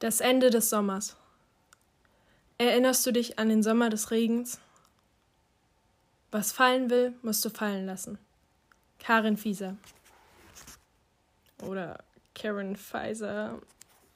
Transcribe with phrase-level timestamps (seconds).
[0.00, 1.14] Das Ende des Sommers.
[2.56, 4.58] Erinnerst du dich an den Sommer des Regens?
[6.30, 8.16] Was fallen will, musst du fallen lassen.
[8.98, 9.76] Karin Fieser.
[11.62, 12.02] Oder
[12.34, 13.60] Karen Pfizer.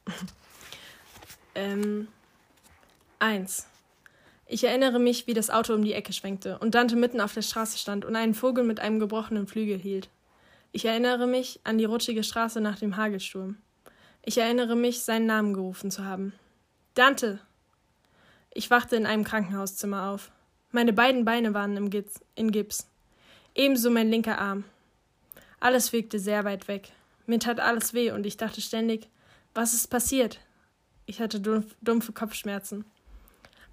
[1.54, 2.08] ähm.
[3.18, 3.66] Eins.
[4.46, 7.42] Ich erinnere mich, wie das Auto um die Ecke schwenkte und Dante mitten auf der
[7.42, 10.08] Straße stand und einen Vogel mit einem gebrochenen Flügel hielt.
[10.72, 13.58] Ich erinnere mich an die rutschige Straße nach dem Hagelsturm.
[14.26, 16.32] Ich erinnere mich, seinen Namen gerufen zu haben.
[16.94, 17.40] Dante!
[18.54, 20.32] Ich wachte in einem Krankenhauszimmer auf.
[20.70, 22.88] Meine beiden Beine waren im Gips, in Gips.
[23.54, 24.64] Ebenso mein linker Arm.
[25.60, 26.92] Alles wirkte sehr weit weg.
[27.26, 29.08] Mir tat alles weh und ich dachte ständig,
[29.52, 30.40] was ist passiert?
[31.04, 32.86] Ich hatte dumpfe Kopfschmerzen.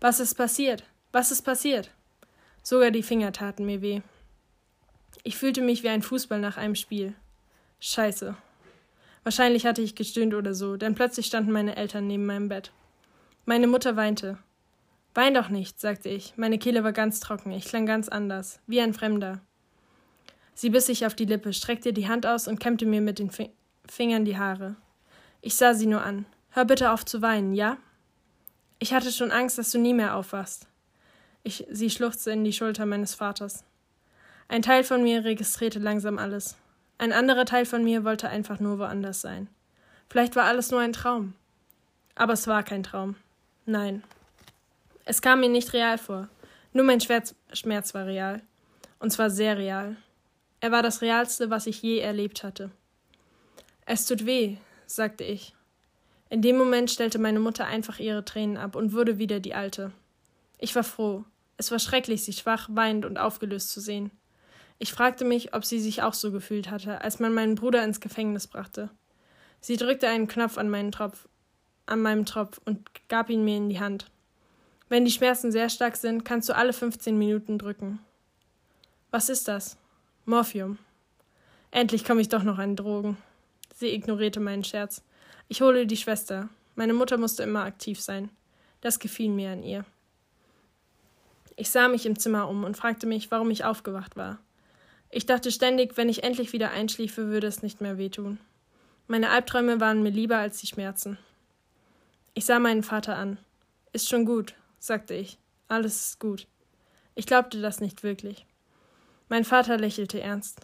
[0.02, 0.84] Was ist passiert?
[1.13, 1.91] Was ist passiert?
[2.62, 4.02] Sogar die Finger taten mir weh.
[5.23, 7.13] Ich fühlte mich wie ein Fußball nach einem Spiel.
[7.79, 8.35] Scheiße.
[9.23, 12.71] Wahrscheinlich hatte ich gestöhnt oder so, denn plötzlich standen meine Eltern neben meinem Bett.
[13.45, 14.37] Meine Mutter weinte.
[15.13, 16.34] Wein doch nicht, sagte ich.
[16.37, 19.41] Meine Kehle war ganz trocken, ich klang ganz anders, wie ein Fremder.
[20.54, 23.31] Sie biss sich auf die Lippe, streckte die Hand aus und kämmte mir mit den
[23.87, 24.76] Fingern die Haare.
[25.41, 26.26] Ich sah sie nur an.
[26.51, 27.77] Hör bitte auf zu weinen, ja?
[28.79, 30.68] Ich hatte schon Angst, dass du nie mehr aufwachst.
[31.43, 33.63] Ich, sie schluchzte in die Schulter meines Vaters.
[34.48, 36.57] Ein Teil von mir registrierte langsam alles.
[37.02, 39.48] Ein anderer Teil von mir wollte einfach nur woanders sein.
[40.07, 41.34] Vielleicht war alles nur ein Traum.
[42.13, 43.16] Aber es war kein Traum.
[43.66, 44.04] Nein.
[45.04, 46.30] Es kam mir nicht real vor.
[46.74, 48.43] Nur mein Schmerz, Schmerz war real.
[48.99, 49.96] Und zwar sehr real.
[50.60, 52.70] Er war das Realste, was ich je erlebt hatte.
[53.88, 55.55] Es tut weh, sagte ich.
[56.30, 59.91] In dem Moment stellte meine Mutter einfach ihre Tränen ab und wurde wieder die alte.
[60.60, 61.26] Ich war froh.
[61.58, 64.12] Es war schrecklich, sie schwach, weinend und aufgelöst zu sehen.
[64.81, 68.00] Ich fragte mich, ob sie sich auch so gefühlt hatte, als man meinen Bruder ins
[68.00, 68.90] Gefängnis brachte.
[69.59, 71.28] Sie drückte einen Knopf an meinen Tropf,
[71.85, 74.09] an meinem Tropf und gab ihn mir in die Hand.
[74.90, 78.00] Wenn die Schmerzen sehr stark sind, kannst du alle 15 Minuten drücken.
[79.12, 79.78] Was ist das?
[80.25, 80.80] Morphium.
[81.69, 83.18] Endlich komme ich doch noch an Drogen.
[83.75, 85.03] Sie ignorierte meinen Scherz.
[85.48, 86.50] Ich hole die Schwester.
[86.74, 88.31] Meine Mutter musste immer aktiv sein.
[88.81, 89.86] Das gefiel mir an ihr.
[91.56, 94.40] Ich sah mich im Zimmer um und fragte mich, warum ich aufgewacht war.
[95.12, 98.40] Ich dachte ständig, wenn ich endlich wieder einschliefe, würde es nicht mehr wehtun.
[99.08, 101.18] Meine Albträume waren mir lieber als die Schmerzen.
[102.34, 103.38] Ich sah meinen Vater an.
[103.92, 105.38] Ist schon gut, sagte ich.
[105.68, 106.48] Alles ist gut.
[107.14, 108.46] Ich glaubte das nicht wirklich.
[109.28, 110.62] Mein Vater lächelte ernst.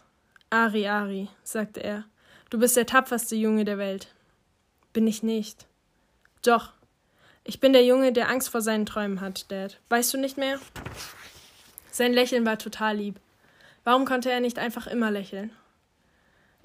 [0.49, 2.05] Ari, Ari, sagte er,
[2.49, 4.13] du bist der tapferste Junge der Welt.
[4.93, 5.67] Bin ich nicht.
[6.41, 6.71] Doch.
[7.43, 9.79] Ich bin der Junge, der Angst vor seinen Träumen hat, Dad.
[9.89, 10.57] Weißt du nicht mehr?
[11.91, 13.19] Sein Lächeln war total lieb.
[13.87, 15.49] Warum konnte er nicht einfach immer lächeln?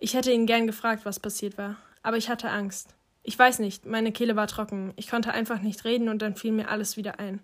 [0.01, 2.97] Ich hätte ihn gern gefragt, was passiert war, aber ich hatte Angst.
[3.23, 6.51] Ich weiß nicht, meine Kehle war trocken, ich konnte einfach nicht reden und dann fiel
[6.51, 7.39] mir alles wieder ein.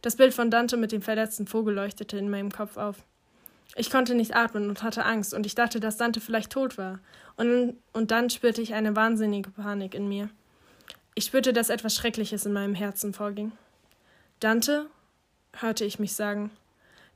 [0.00, 2.98] Das Bild von Dante mit dem verletzten Vogel leuchtete in meinem Kopf auf.
[3.74, 7.00] Ich konnte nicht atmen und hatte Angst und ich dachte, dass Dante vielleicht tot war.
[7.36, 10.30] Und, und dann spürte ich eine wahnsinnige Panik in mir.
[11.16, 13.50] Ich spürte, dass etwas Schreckliches in meinem Herzen vorging.
[14.38, 14.86] Dante?
[15.52, 16.52] hörte ich mich sagen.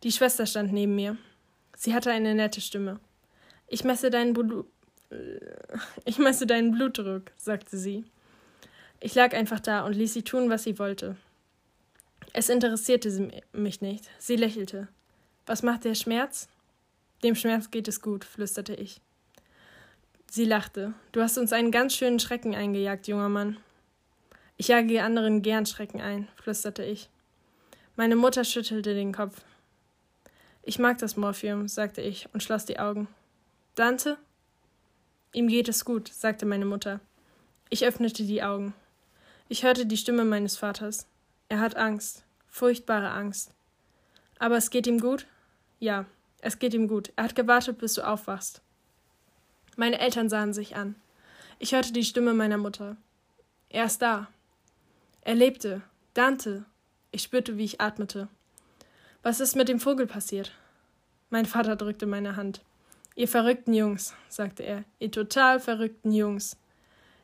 [0.03, 1.16] Die Schwester stand neben mir.
[1.81, 3.01] Sie hatte eine nette Stimme.
[3.67, 4.67] Ich messe deinen Blu
[6.05, 8.05] ich messe deinen Blutdruck, sagte sie.
[9.01, 11.17] Ich lag einfach da und ließ sie tun, was sie wollte.
[12.35, 14.11] Es interessierte sie mich nicht.
[14.19, 14.89] Sie lächelte.
[15.47, 16.49] Was macht der Schmerz?
[17.25, 19.01] Dem Schmerz geht es gut, flüsterte ich.
[20.31, 20.93] Sie lachte.
[21.13, 23.57] Du hast uns einen ganz schönen Schrecken eingejagt, junger Mann.
[24.59, 27.09] Ich jage anderen gern Schrecken ein, flüsterte ich.
[27.97, 29.41] Meine Mutter schüttelte den Kopf.
[30.62, 33.09] Ich mag das Morphium, sagte ich und schloss die Augen.
[33.75, 34.19] Dante?
[35.32, 37.00] Ihm geht es gut, sagte meine Mutter.
[37.71, 38.75] Ich öffnete die Augen.
[39.48, 41.06] Ich hörte die Stimme meines Vaters.
[41.48, 43.53] Er hat Angst, furchtbare Angst.
[44.38, 45.26] Aber es geht ihm gut?
[45.78, 46.06] Ja,
[46.41, 47.12] es geht ihm gut.
[47.16, 48.60] Er hat gewartet, bis du aufwachst.
[49.77, 50.94] Meine Eltern sahen sich an.
[51.59, 52.97] Ich hörte die Stimme meiner Mutter.
[53.69, 54.28] Er ist da.
[55.22, 55.83] Er lebte.
[56.15, 56.65] Dante.
[57.13, 58.28] Ich spürte, wie ich atmete.
[59.22, 60.53] Was ist mit dem Vogel passiert?
[61.28, 62.63] Mein Vater drückte meine Hand.
[63.17, 66.57] Ihr verrückten Jungs, sagte er, ihr total verrückten Jungs.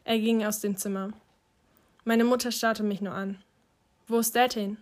[0.04, 1.12] Er ging aus dem Zimmer.
[2.04, 3.42] Meine Mutter starrte mich nur an.
[4.06, 4.76] Wo ist Dad hin?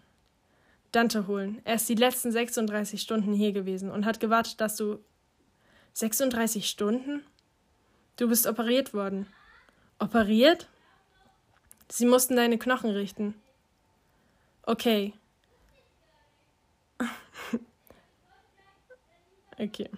[0.91, 1.63] Dante holen.
[1.65, 4.99] Er ist die letzten 36 Stunden hier gewesen und hat gewartet, dass du.
[5.93, 7.25] 36 Stunden?
[8.17, 9.27] Du bist operiert worden.
[10.01, 10.69] Operiert?
[11.89, 13.35] Sie mussten deine Knochen richten.
[14.65, 15.15] Okay,
[19.59, 19.91] Okay.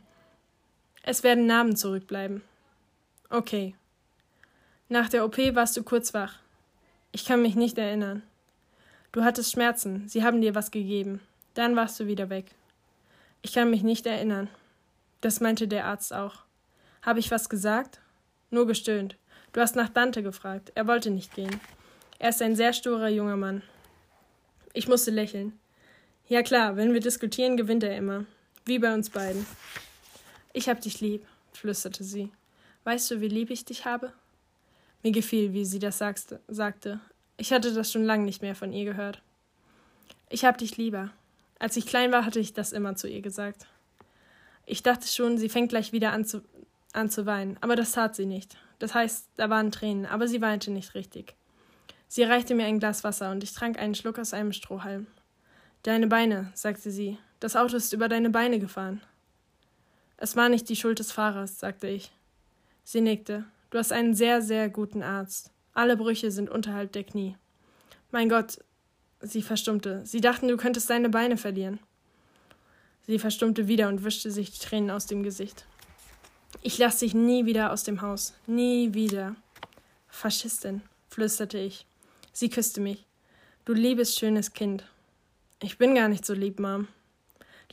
[1.03, 2.43] Es werden Namen zurückbleiben.
[3.31, 3.75] Okay.
[4.89, 6.39] Nach der OP warst du kurz wach.
[7.13, 8.23] Ich kann mich nicht erinnern.
[9.13, 11.21] Du hattest Schmerzen, sie haben dir was gegeben.
[11.55, 12.47] Dann warst du wieder weg.
[13.43, 14.49] Ich kann mich nicht erinnern.
[15.21, 16.45] Das meinte der Arzt auch.
[17.03, 18.01] Habe ich was gesagt?
[18.51, 19.17] Nur gestöhnt.
[19.53, 20.73] Du hast nach Dante gefragt.
[20.75, 21.61] Er wollte nicht gehen.
[22.19, 23.63] Er ist ein sehr sturer junger Mann.
[24.73, 25.59] Ich musste lächeln.
[26.29, 28.27] Ja klar, wenn wir diskutieren, gewinnt er immer.
[28.67, 29.47] Wie bei uns beiden.
[30.53, 32.33] Ich hab dich lieb, flüsterte sie.
[32.83, 34.13] Weißt du, wie lieb ich dich habe?
[35.05, 37.01] Mir gefiel, wie sie das sagte.
[37.37, 39.23] Ich hatte das schon lange nicht mehr von ihr gehört.
[40.31, 41.13] Ich hab dich lieber.
[41.61, 43.69] Als ich klein war, hatte ich das immer zu ihr gesagt.
[44.67, 46.43] Ich dachte schon, sie fängt gleich wieder an zu,
[46.93, 48.57] an zu weinen, aber das tat sie nicht.
[48.81, 51.37] Das heißt, da waren Tränen, aber sie weinte nicht richtig.
[52.09, 55.07] Sie reichte mir ein Glas Wasser und ich trank einen Schluck aus einem Strohhalm.
[55.85, 57.17] Deine Beine, sagte sie.
[57.41, 59.03] Das Auto ist über deine Beine gefahren.
[60.17, 62.11] Es war nicht die Schuld des Fahrers, sagte ich.
[62.85, 63.45] Sie nickte.
[63.71, 65.51] Du hast einen sehr, sehr guten Arzt.
[65.75, 67.37] Alle Brüche sind unterhalb der Knie.
[68.11, 68.59] Mein Gott,
[69.21, 70.01] sie verstummte.
[70.07, 71.81] Sie dachten, du könntest deine Beine verlieren.
[73.07, 75.67] Sie verstummte wieder und wischte sich die Tränen aus dem Gesicht.
[76.63, 78.35] Ich lasse dich nie wieder aus dem Haus.
[78.47, 79.37] Nie wieder.
[80.09, 80.81] Faschistin,
[81.11, 81.87] flüsterte ich.
[82.33, 83.05] Sie küsste mich.
[83.65, 84.85] Du liebes, schönes Kind.
[85.63, 86.89] Ich bin gar nicht so lieb, Mom.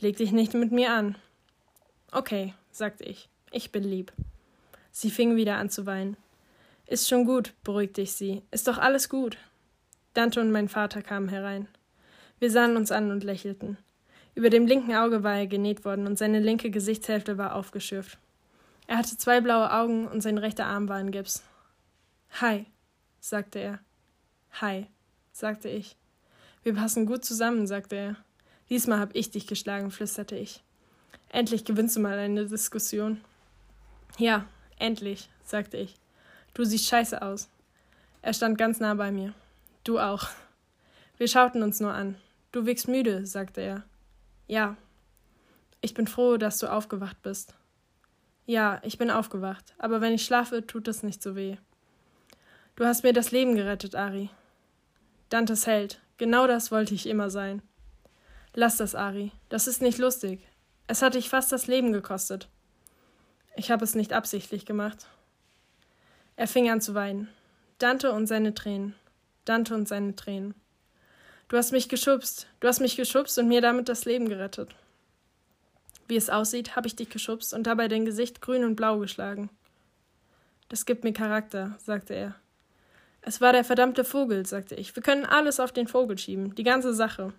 [0.04, 1.16] Leg dich nicht mit mir an.
[2.12, 3.30] Okay, sagte ich.
[3.52, 4.12] Ich bin lieb.
[4.90, 6.18] Sie fing wieder an zu weinen.
[6.86, 8.42] Ist schon gut, beruhigte ich sie.
[8.50, 9.38] Ist doch alles gut.
[10.12, 11.68] Dante und mein Vater kamen herein.
[12.38, 13.78] Wir sahen uns an und lächelten.
[14.34, 18.18] Über dem linken Auge war er genäht worden und seine linke Gesichtshälfte war aufgeschürft.
[18.86, 21.42] Er hatte zwei blaue Augen und sein rechter Arm war in Gips.
[22.42, 22.66] Hi,
[23.20, 23.78] sagte er.
[24.60, 24.86] Hi,
[25.32, 25.96] sagte ich.
[26.62, 28.16] Wir passen gut zusammen, sagte er.
[28.70, 30.62] Diesmal hab ich dich geschlagen, flüsterte ich.
[31.30, 33.20] Endlich gewinnst du mal eine Diskussion.
[34.18, 34.46] Ja,
[34.78, 35.96] endlich, sagte ich.
[36.54, 37.48] Du siehst scheiße aus.
[38.22, 39.34] Er stand ganz nah bei mir.
[39.82, 40.28] Du auch.
[41.18, 42.16] Wir schauten uns nur an.
[42.52, 43.82] Du wirkst müde, sagte er.
[44.46, 44.76] Ja.
[45.80, 47.54] Ich bin froh, dass du aufgewacht bist.
[48.46, 51.56] Ja, ich bin aufgewacht, aber wenn ich schlafe, tut es nicht so weh.
[52.76, 54.30] Du hast mir das Leben gerettet, Ari.
[55.30, 57.62] Dantes Held, genau das wollte ich immer sein.
[58.54, 59.32] Lass das, Ari.
[59.48, 60.40] Das ist nicht lustig.
[60.86, 62.48] Es hat dich fast das Leben gekostet.
[63.56, 65.06] Ich habe es nicht absichtlich gemacht.
[66.36, 67.28] Er fing an zu weinen.
[67.78, 68.94] Dante und seine Tränen.
[69.44, 70.54] Dante und seine Tränen.
[71.48, 72.46] Du hast mich geschubst.
[72.60, 74.74] Du hast mich geschubst und mir damit das Leben gerettet.
[76.06, 79.50] Wie es aussieht, habe ich dich geschubst und dabei dein Gesicht grün und blau geschlagen.
[80.68, 82.34] Das gibt mir Charakter, sagte er.
[83.20, 84.94] Es war der verdammte Vogel, sagte ich.
[84.94, 87.32] Wir können alles auf den Vogel schieben, die ganze Sache.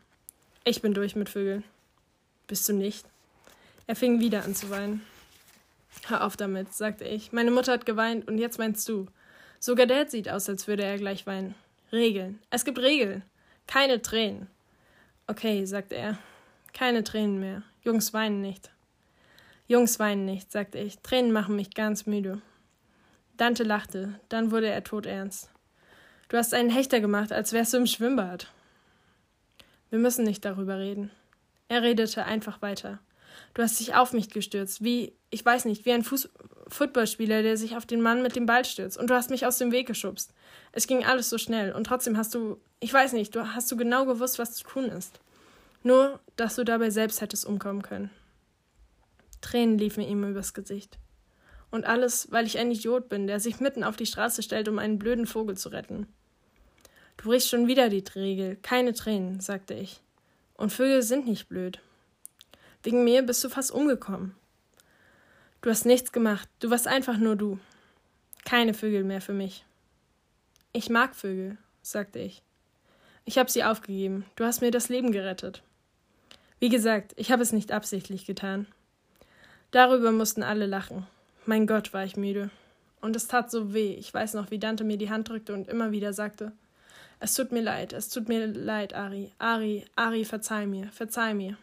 [0.67, 1.63] Ich bin durch mit Vögeln.
[2.47, 3.06] Bist du nicht?
[3.85, 5.06] Er fing wieder an zu weinen.
[6.07, 7.31] Hör auf damit, sagte ich.
[7.31, 9.06] Meine Mutter hat geweint und jetzt meinst du.
[9.59, 11.53] Sogar Dad sieht aus, als würde er gleich weinen.
[11.91, 12.39] Regeln.
[12.50, 13.21] Es gibt Regeln.
[13.67, 14.47] Keine Tränen.
[15.27, 16.17] Okay, sagte er.
[16.73, 17.62] Keine Tränen mehr.
[17.83, 18.71] Jungs weinen nicht.
[19.67, 20.97] Jungs weinen nicht, sagte ich.
[20.97, 22.41] Tränen machen mich ganz müde.
[23.38, 25.51] Dante lachte, dann wurde er todernst.
[26.29, 28.51] Du hast einen Hechter gemacht, als wärst du im Schwimmbad.
[29.90, 31.12] Wir müssen nicht darüber reden.
[31.68, 33.00] Er redete einfach weiter.
[33.54, 36.30] Du hast dich auf mich gestürzt, wie, ich weiß nicht, wie ein Fuß
[36.68, 38.98] Footballspieler, der sich auf den Mann mit dem Ball stürzt.
[38.98, 40.34] Und du hast mich aus dem Weg geschubst.
[40.72, 41.74] Es ging alles so schnell.
[41.74, 44.86] Und trotzdem hast du, ich weiß nicht, du hast du genau gewusst, was zu tun
[44.86, 45.20] ist.
[45.84, 48.10] Nur, dass du dabei selbst hättest umkommen können.
[49.42, 50.98] Tränen liefen ihm übers Gesicht.
[51.70, 54.80] Und alles, weil ich ein Idiot bin, der sich mitten auf die Straße stellt, um
[54.80, 56.08] einen blöden Vogel zu retten.
[57.25, 58.55] Du brichst schon wieder die Regel.
[58.58, 60.00] Keine Tränen, sagte ich.
[60.58, 61.79] Und Vögel sind nicht blöd.
[62.84, 64.36] Wegen mir bist du fast umgekommen.
[65.63, 66.48] Du hast nichts gemacht.
[66.60, 67.58] Du warst einfach nur du.
[68.44, 69.65] Keine Vögel mehr für mich.
[70.72, 72.44] Ich mag Vögel, sagte ich.
[73.24, 74.27] Ich habe sie aufgegeben.
[74.36, 75.63] Du hast mir das Leben gerettet.
[76.60, 78.67] Wie gesagt, ich habe es nicht absichtlich getan.
[79.72, 81.08] Darüber mussten alle lachen.
[81.48, 82.51] Mein Gott, war ich müde.
[83.01, 83.96] Und es tat so weh.
[83.96, 86.51] Ich weiß noch, wie Dante mir die Hand drückte und immer wieder sagte:
[87.25, 89.32] es tut mir leid, es tut mir leid, Ari.
[89.39, 91.58] Ari, Ari, verzeih mir, verzeih mir.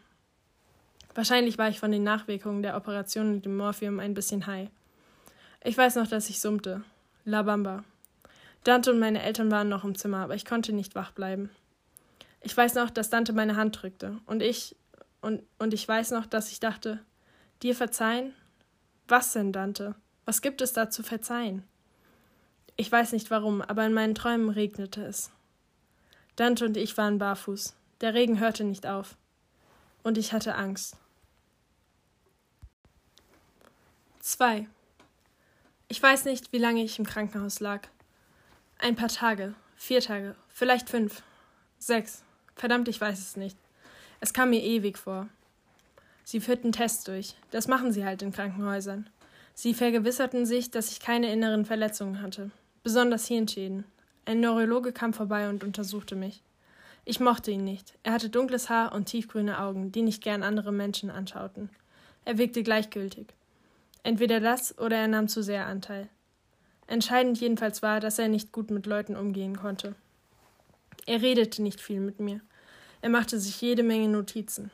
[1.15, 4.71] Wahrscheinlich war ich von den Nachwirkungen der Operation mit dem Morphium ein bisschen high.
[5.63, 6.83] Ich weiß noch, dass ich summte.
[7.25, 7.85] La Bamba.
[8.65, 11.49] Dante und meine Eltern waren noch im Zimmer, aber ich konnte nicht wach bleiben.
[12.41, 14.75] Ich weiß noch, dass Dante meine Hand drückte und ich
[15.21, 16.99] und, und ich weiß noch, dass ich dachte,
[17.63, 18.35] dir verzeihen?
[19.07, 19.95] Was denn, Dante?
[20.25, 21.63] Was gibt es da zu verzeihen?
[22.75, 25.31] Ich weiß nicht warum, aber in meinen Träumen regnete es.
[26.37, 27.75] Dante und ich waren barfuß.
[28.01, 29.17] Der Regen hörte nicht auf.
[30.03, 30.97] Und ich hatte Angst.
[34.21, 34.69] 2.
[35.89, 37.89] Ich weiß nicht, wie lange ich im Krankenhaus lag.
[38.79, 40.37] Ein paar Tage, Vier Tage.
[40.49, 41.25] Vielleicht fünf.
[41.81, 42.23] Sechs.
[42.55, 43.57] Verdammt, ich weiß es nicht.
[44.21, 45.29] Es kam mir ewig vor.
[46.23, 47.35] Sie führten Tests durch.
[47.51, 49.11] Das machen sie halt in Krankenhäusern.
[49.55, 52.53] Sie vergewisserten sich, dass ich keine inneren Verletzungen hatte.
[52.85, 53.83] Besonders Hirnschäden.
[54.25, 56.43] Ein Neurologe kam vorbei und untersuchte mich.
[57.05, 57.99] Ich mochte ihn nicht.
[58.05, 61.71] Er hatte dunkles Haar und tiefgrüne Augen, die nicht gern andere Menschen anschauten.
[62.25, 63.27] Er wirkte gleichgültig.
[64.05, 66.09] Entweder das oder er nahm zu sehr Anteil.
[66.87, 69.95] Entscheidend jedenfalls war, dass er nicht gut mit Leuten umgehen konnte.
[71.07, 72.41] Er redete nicht viel mit mir.
[73.01, 74.71] Er machte sich jede Menge Notizen.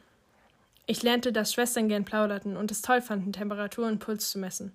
[0.87, 4.73] Ich lernte, dass Schwestern gern plauderten und es toll fanden, Temperatur und Puls zu messen.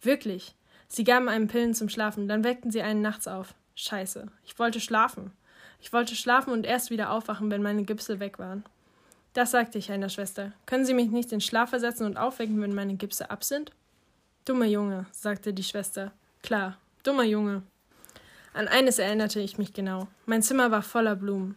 [0.00, 0.54] Wirklich.
[0.88, 3.54] Sie gaben einem Pillen zum Schlafen, dann weckten sie einen nachts auf.
[3.74, 4.28] Scheiße.
[4.44, 5.32] Ich wollte schlafen.
[5.80, 8.64] Ich wollte schlafen und erst wieder aufwachen, wenn meine Gipse weg waren.
[9.34, 10.52] Das sagte ich einer Schwester.
[10.64, 13.72] Können Sie mich nicht in Schlaf versetzen und aufwecken, wenn meine Gipse ab sind?
[14.44, 16.12] Dummer Junge, sagte die Schwester.
[16.42, 17.62] Klar, dummer Junge.
[18.52, 20.06] An eines erinnerte ich mich genau.
[20.26, 21.56] Mein Zimmer war voller Blumen.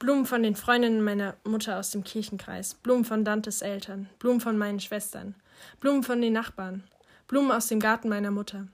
[0.00, 4.58] Blumen von den Freundinnen meiner Mutter aus dem Kirchenkreis, Blumen von Dantes Eltern, Blumen von
[4.58, 5.36] meinen Schwestern,
[5.80, 6.82] Blumen von den Nachbarn,
[7.28, 8.66] Blumen aus dem Garten meiner Mutter.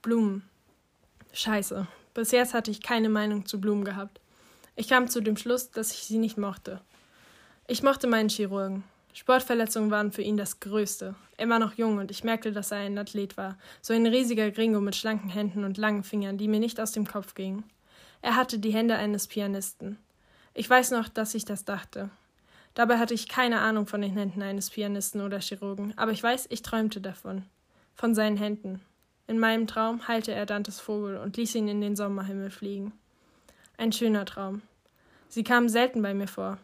[0.00, 0.48] Blumen.
[1.34, 1.86] Scheiße.
[2.14, 4.20] Bis jetzt hatte ich keine Meinung zu Blumen gehabt.
[4.76, 6.80] Ich kam zu dem Schluss, dass ich sie nicht mochte.
[7.66, 8.84] Ich mochte meinen Chirurgen.
[9.14, 11.14] Sportverletzungen waren für ihn das Größte.
[11.36, 13.58] Er war noch jung und ich merkte, dass er ein Athlet war.
[13.82, 17.06] So ein riesiger Gringo mit schlanken Händen und langen Fingern, die mir nicht aus dem
[17.06, 17.64] Kopf gingen.
[18.22, 19.98] Er hatte die Hände eines Pianisten.
[20.54, 22.10] Ich weiß noch, dass ich das dachte.
[22.74, 26.46] Dabei hatte ich keine Ahnung von den Händen eines Pianisten oder Chirurgen, aber ich weiß,
[26.48, 27.44] ich träumte davon.
[27.94, 28.80] Von seinen Händen.
[29.26, 32.92] In meinem Traum heilte er Dantes Vogel und ließ ihn in den Sommerhimmel fliegen.
[33.76, 34.62] Ein schöner Traum.
[35.28, 36.58] Sie kamen selten bei mir vor.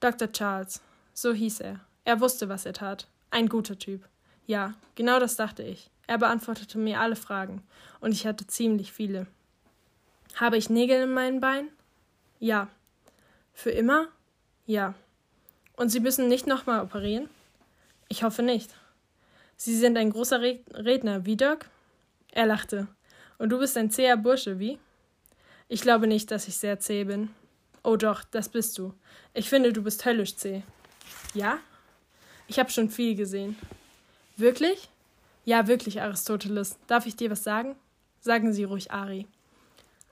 [0.00, 0.30] Dr.
[0.32, 0.82] Charles,
[1.14, 1.80] so hieß er.
[2.04, 3.06] Er wusste, was er tat.
[3.30, 4.06] Ein guter Typ.
[4.46, 5.90] Ja, genau das dachte ich.
[6.06, 7.62] Er beantwortete mir alle Fragen,
[8.00, 9.26] und ich hatte ziemlich viele.
[10.34, 11.68] Habe ich Nägel in meinen Beinen?
[12.40, 12.68] Ja.
[13.52, 14.08] Für immer?
[14.66, 14.94] Ja.
[15.76, 17.28] Und Sie müssen nicht nochmal operieren?
[18.08, 18.74] Ich hoffe nicht.
[19.62, 21.68] Sie sind ein großer Redner, wie Dirk?
[22.32, 22.88] Er lachte.
[23.36, 24.78] Und du bist ein zäher Bursche, wie?
[25.68, 27.28] Ich glaube nicht, dass ich sehr zäh bin.
[27.82, 28.94] Oh doch, das bist du.
[29.34, 30.62] Ich finde, du bist höllisch zäh.
[31.34, 31.58] Ja?
[32.46, 33.58] Ich habe schon viel gesehen.
[34.38, 34.88] Wirklich?
[35.44, 36.78] Ja, wirklich, Aristoteles.
[36.86, 37.76] Darf ich dir was sagen?
[38.18, 39.26] Sagen Sie ruhig, Ari.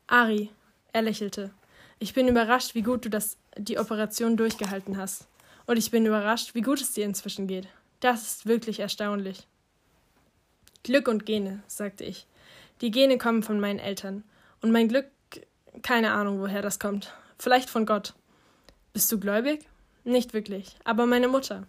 [0.09, 0.51] Ari,
[0.93, 1.53] er lächelte.
[1.99, 5.27] Ich bin überrascht, wie gut du das, die Operation durchgehalten hast.
[5.65, 7.67] Und ich bin überrascht, wie gut es dir inzwischen geht.
[8.01, 9.47] Das ist wirklich erstaunlich.
[10.85, 12.27] Glück und Gene, sagte ich.
[12.81, 14.25] Die Gene kommen von meinen Eltern.
[14.63, 15.07] Und mein Glück,
[15.83, 17.13] keine Ahnung, woher das kommt.
[17.39, 18.15] Vielleicht von Gott.
[18.93, 19.67] Bist du gläubig?
[20.05, 21.67] Nicht wirklich, aber meine Mutter.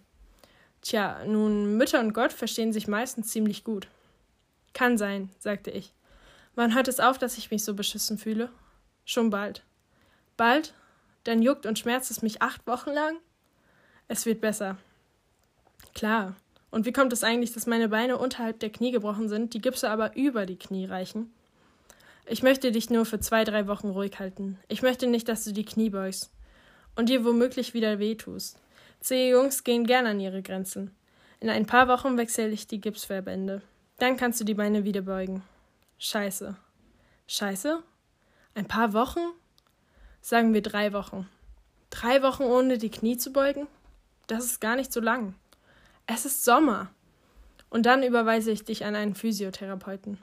[0.82, 3.88] Tja, nun, Mütter und Gott verstehen sich meistens ziemlich gut.
[4.72, 5.92] Kann sein, sagte ich.
[6.54, 8.50] Wann hört es auf, dass ich mich so beschissen fühle?
[9.04, 9.62] Schon bald.
[10.36, 10.74] Bald?
[11.24, 13.18] Dann juckt und schmerzt es mich acht Wochen lang?
[14.08, 14.78] Es wird besser.
[15.94, 16.36] Klar.
[16.70, 19.90] Und wie kommt es eigentlich, dass meine Beine unterhalb der Knie gebrochen sind, die Gipse
[19.90, 21.32] aber über die Knie reichen?
[22.26, 24.58] Ich möchte dich nur für zwei, drei Wochen ruhig halten.
[24.68, 26.30] Ich möchte nicht, dass du die Knie beugst
[26.94, 28.58] und dir womöglich wieder wehtust.
[29.00, 30.94] Zähe Jungs gehen gern an ihre Grenzen.
[31.40, 33.62] In ein paar Wochen wechsle ich die Gipsverbände.
[33.98, 35.42] Dann kannst du die Beine wieder beugen.
[35.98, 36.56] Scheiße.
[37.26, 37.82] Scheiße?
[38.54, 39.20] Ein paar Wochen?
[40.20, 41.26] Sagen wir drei Wochen.
[41.88, 43.66] Drei Wochen ohne die Knie zu beugen?
[44.26, 45.34] Das ist gar nicht so lang.
[46.12, 46.90] Es ist Sommer.
[47.68, 50.18] Und dann überweise ich dich an einen Physiotherapeuten.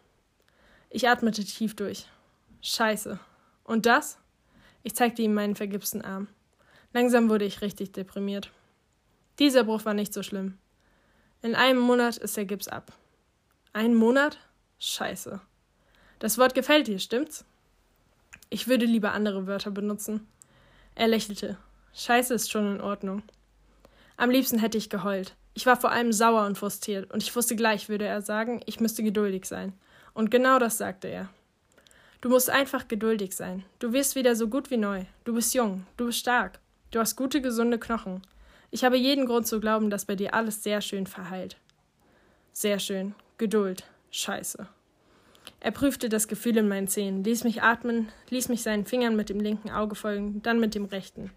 [0.89, 2.07] Ich atmete tief durch.
[2.61, 3.17] Scheiße.
[3.63, 4.17] Und das?
[4.83, 6.27] Ich zeigte ihm meinen vergipsten Arm.
[6.91, 8.51] Langsam wurde ich richtig deprimiert.
[9.39, 10.57] Dieser Bruch war nicht so schlimm.
[11.41, 12.91] In einem Monat ist der Gips ab.
[13.71, 14.39] Ein Monat?
[14.79, 15.39] Scheiße.
[16.19, 17.45] Das Wort gefällt dir, stimmt's?
[18.49, 20.27] Ich würde lieber andere Wörter benutzen.
[20.95, 21.57] Er lächelte.
[21.93, 23.23] Scheiße ist schon in Ordnung.
[24.17, 25.37] Am liebsten hätte ich geheult.
[25.57, 28.79] Ich war vor allem sauer und frustriert, und ich wusste gleich, würde er sagen, ich
[28.79, 29.73] müsste geduldig sein.
[30.13, 31.29] Und genau das sagte er.
[32.21, 33.65] Du musst einfach geduldig sein.
[33.79, 35.05] Du wirst wieder so gut wie neu.
[35.23, 36.59] Du bist jung, du bist stark.
[36.91, 38.21] Du hast gute, gesunde Knochen.
[38.69, 41.57] Ich habe jeden Grund zu glauben, dass bei dir alles sehr schön verheilt.
[42.53, 43.15] Sehr schön.
[43.39, 43.83] Geduld.
[44.11, 44.67] Scheiße.
[45.59, 49.29] Er prüfte das Gefühl in meinen Zähnen, ließ mich atmen, ließ mich seinen Fingern mit
[49.29, 51.31] dem linken Auge folgen, dann mit dem rechten.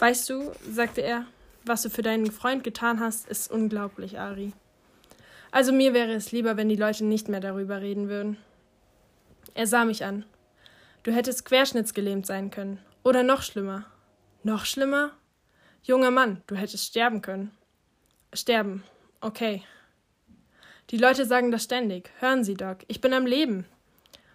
[0.00, 1.24] Weißt du, sagte er,
[1.64, 4.52] was du für deinen Freund getan hast, ist unglaublich, Ari.
[5.50, 8.36] Also mir wäre es lieber, wenn die Leute nicht mehr darüber reden würden.
[9.54, 10.24] Er sah mich an.
[11.02, 12.78] Du hättest querschnittsgelähmt sein können.
[13.02, 13.86] Oder noch schlimmer.
[14.42, 15.12] Noch schlimmer?
[15.82, 17.50] Junger Mann, du hättest sterben können.
[18.32, 18.84] Sterben.
[19.20, 19.62] Okay.
[20.90, 22.10] Die Leute sagen das ständig.
[22.18, 23.64] Hören Sie, Doc, ich bin am Leben.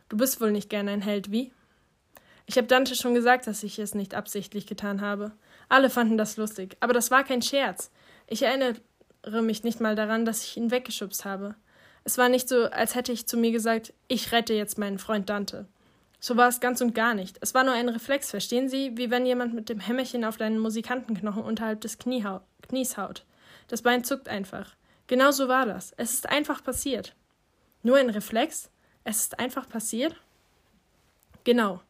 [0.09, 1.51] Du bist wohl nicht gern ein Held, wie?
[2.45, 5.31] Ich habe Dante schon gesagt, dass ich es nicht absichtlich getan habe.
[5.73, 7.89] Alle fanden das lustig, aber das war kein Scherz.
[8.27, 8.75] Ich erinnere
[9.41, 11.55] mich nicht mal daran, dass ich ihn weggeschubst habe.
[12.03, 15.31] Es war nicht so, als hätte ich zu mir gesagt, ich rette jetzt meinen Freund
[15.31, 15.65] Dante.
[16.19, 17.39] So war es ganz und gar nicht.
[17.41, 20.59] Es war nur ein Reflex, verstehen Sie, wie wenn jemand mit dem Hämmerchen auf deinen
[20.59, 23.25] Musikantenknochen unterhalb des Knie hau Knies haut.
[23.67, 24.75] Das Bein zuckt einfach.
[25.07, 25.91] Genau so war das.
[25.97, 27.15] Es ist einfach passiert.
[27.81, 28.69] Nur ein Reflex?
[29.05, 30.15] Es ist einfach passiert?
[31.43, 31.81] Genau.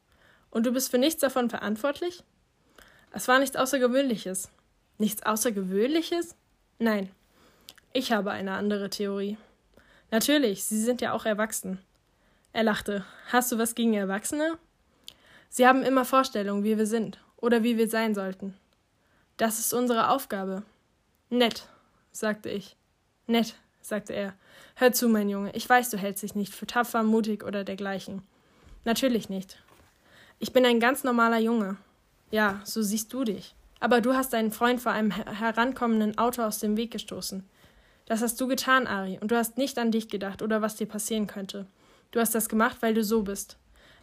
[0.51, 2.23] Und du bist für nichts davon verantwortlich?
[3.13, 4.49] Es war nichts Außergewöhnliches.
[4.97, 6.35] Nichts Außergewöhnliches?
[6.79, 7.11] Nein.
[7.93, 9.37] Ich habe eine andere Theorie.
[10.09, 11.79] Natürlich, Sie sind ja auch erwachsen.
[12.53, 13.05] Er lachte.
[13.31, 14.57] Hast du was gegen Erwachsene?
[15.47, 18.57] Sie haben immer Vorstellungen, wie wir sind oder wie wir sein sollten.
[19.37, 20.63] Das ist unsere Aufgabe.
[21.29, 21.67] Nett,
[22.11, 22.75] sagte ich.
[23.27, 24.33] Nett, sagte er.
[24.75, 28.23] Hör zu, mein Junge, ich weiß, du hältst dich nicht für tapfer, mutig oder dergleichen.
[28.85, 29.61] Natürlich nicht.
[30.39, 31.77] Ich bin ein ganz normaler Junge.
[32.33, 33.53] Ja, so siehst du dich.
[33.79, 37.47] Aber du hast deinen Freund vor einem herankommenden Auto aus dem Weg gestoßen.
[38.07, 40.87] Das hast du getan, Ari, und du hast nicht an dich gedacht oder was dir
[40.87, 41.67] passieren könnte.
[42.09, 43.57] Du hast das gemacht, weil du so bist.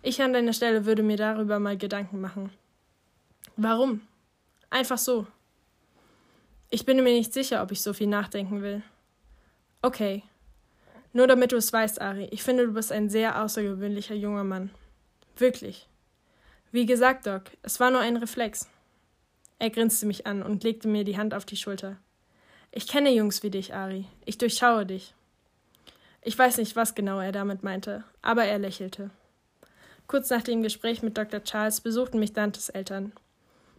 [0.05, 2.53] Ich an deiner Stelle würde mir darüber mal Gedanken machen.
[3.57, 4.01] Warum?
[4.71, 5.27] Einfach so.
[6.71, 8.81] Ich bin mir nicht sicher, ob ich so viel nachdenken will.
[9.83, 10.23] Okay.
[11.13, 14.71] Nur damit du es weißt, Ari, ich finde, du bist ein sehr außergewöhnlicher junger Mann.
[15.37, 15.89] Wirklich.
[16.73, 18.69] Wie gesagt, Doc, es war nur ein Reflex.
[19.59, 21.97] Er grinste mich an und legte mir die Hand auf die Schulter.
[22.71, 24.07] Ich kenne Jungs wie dich, Ari.
[24.25, 25.15] Ich durchschaue dich.
[26.23, 29.11] Ich weiß nicht, was genau er damit meinte, aber er lächelte.
[30.07, 31.43] Kurz nach dem Gespräch mit Dr.
[31.43, 33.13] Charles besuchten mich Dantes Eltern.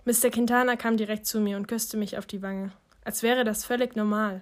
[0.05, 0.29] Mr.
[0.29, 2.71] Quintana kam direkt zu mir und küsste mich auf die Wange,
[3.05, 4.41] als wäre das völlig normal.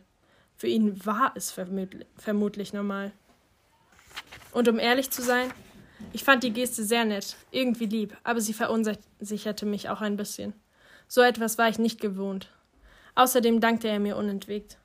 [0.55, 3.11] Für ihn war es vermutlich normal.
[4.51, 5.51] Und um ehrlich zu sein,
[6.13, 10.53] ich fand die Geste sehr nett, irgendwie lieb, aber sie verunsicherte mich auch ein bisschen.
[11.07, 12.49] So etwas war ich nicht gewohnt.
[13.15, 14.77] Außerdem dankte er mir unentwegt.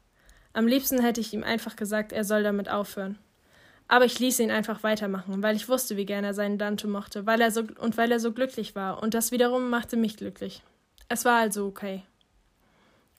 [0.53, 3.19] Am liebsten hätte ich ihm einfach gesagt, er soll damit aufhören.
[3.87, 7.27] Aber ich ließ ihn einfach weitermachen, weil ich wusste, wie gern er seinen Dante mochte,
[7.27, 10.63] weil er so und weil er so glücklich war, und das wiederum machte mich glücklich.
[11.09, 12.03] Es war also okay.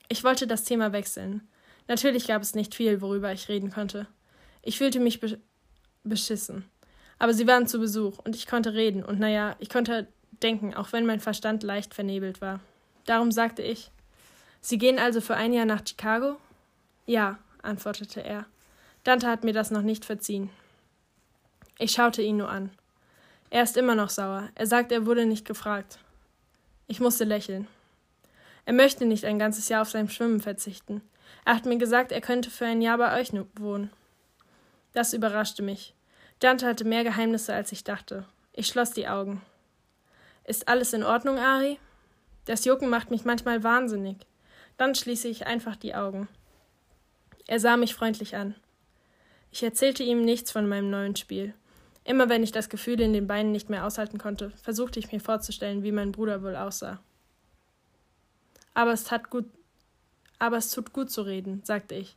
[0.08, 1.46] Ich wollte das Thema wechseln.
[1.88, 4.08] Natürlich gab es nicht viel, worüber ich reden konnte.
[4.62, 5.38] Ich fühlte mich be
[6.02, 6.64] beschissen.
[7.18, 10.06] Aber sie waren zu Besuch und ich konnte reden und naja, ich konnte
[10.42, 12.60] denken, auch wenn mein Verstand leicht vernebelt war.
[13.06, 13.90] Darum sagte ich:
[14.60, 16.36] Sie gehen also für ein Jahr nach Chicago?
[17.06, 18.46] Ja, antwortete er.
[19.04, 20.50] Dante hat mir das noch nicht verziehen.
[21.78, 22.70] Ich schaute ihn nur an.
[23.50, 24.48] Er ist immer noch sauer.
[24.54, 25.98] Er sagt, er wurde nicht gefragt.
[26.88, 27.68] Ich musste lächeln.
[28.64, 31.00] Er möchte nicht ein ganzes Jahr auf sein Schwimmen verzichten.
[31.44, 33.90] Er hat mir gesagt, er könnte für ein Jahr bei euch wohnen.
[34.92, 35.94] Das überraschte mich.
[36.40, 38.24] Dante hatte mehr Geheimnisse, als ich dachte.
[38.52, 39.42] Ich schloss die Augen.
[40.44, 41.78] Ist alles in Ordnung, Ari?
[42.44, 44.16] Das Jucken macht mich manchmal wahnsinnig.
[44.76, 46.28] Dann schließe ich einfach die Augen.
[47.46, 48.54] Er sah mich freundlich an.
[49.50, 51.54] Ich erzählte ihm nichts von meinem neuen Spiel.
[52.04, 55.20] Immer wenn ich das Gefühl in den Beinen nicht mehr aushalten konnte, versuchte ich mir
[55.20, 57.00] vorzustellen, wie mein Bruder wohl aussah.
[58.74, 59.46] Aber es tat gut,
[60.38, 62.16] aber es tut gut zu reden, sagte ich.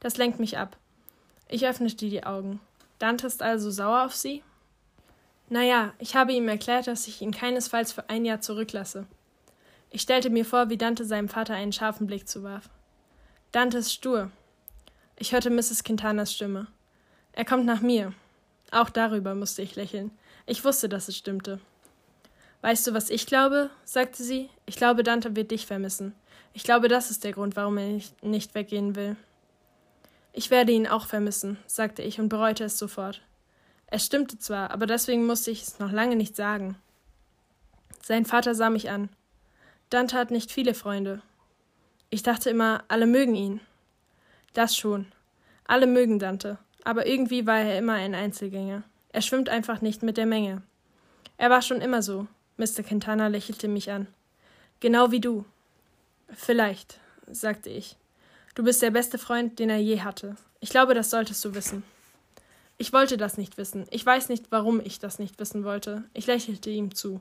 [0.00, 0.76] Das lenkt mich ab.
[1.48, 2.60] Ich öffnete die Augen.
[2.98, 4.42] Dante ist also sauer auf Sie?
[5.48, 9.06] Naja, ich habe ihm erklärt, dass ich ihn keinesfalls für ein Jahr zurücklasse.
[9.90, 12.68] Ich stellte mir vor, wie Dante seinem Vater einen scharfen Blick zuwarf.
[13.52, 14.30] Dante ist stur.
[15.16, 15.84] Ich hörte Mrs.
[15.84, 16.66] Quintanas Stimme.
[17.32, 18.12] Er kommt nach mir.
[18.70, 20.10] Auch darüber musste ich lächeln.
[20.44, 21.60] Ich wusste, dass es stimmte.
[22.60, 23.70] Weißt du, was ich glaube?
[23.84, 24.50] sagte sie.
[24.66, 26.14] Ich glaube, Dante wird dich vermissen.
[26.52, 29.16] Ich glaube, das ist der Grund, warum er nicht, nicht weggehen will.
[30.32, 33.22] Ich werde ihn auch vermissen, sagte ich und bereute es sofort.
[33.86, 36.76] Es stimmte zwar, aber deswegen musste ich es noch lange nicht sagen.
[38.02, 39.08] Sein Vater sah mich an.
[39.90, 41.22] Dante hat nicht viele Freunde.
[42.10, 43.60] Ich dachte immer, alle mögen ihn.
[44.52, 45.06] Das schon.
[45.64, 48.82] Alle mögen Dante, aber irgendwie war er immer ein Einzelgänger.
[49.10, 50.62] Er schwimmt einfach nicht mit der Menge.
[51.36, 52.26] Er war schon immer so.
[52.56, 52.82] Mr.
[52.82, 54.06] Quintana lächelte mich an.
[54.80, 55.44] Genau wie du.
[56.30, 56.98] Vielleicht,
[57.30, 57.96] sagte ich.
[58.58, 60.34] Du bist der beste Freund, den er je hatte.
[60.58, 61.84] Ich glaube, das solltest du wissen.
[62.76, 63.86] Ich wollte das nicht wissen.
[63.90, 66.02] Ich weiß nicht, warum ich das nicht wissen wollte.
[66.12, 67.20] Ich lächelte ihm zu.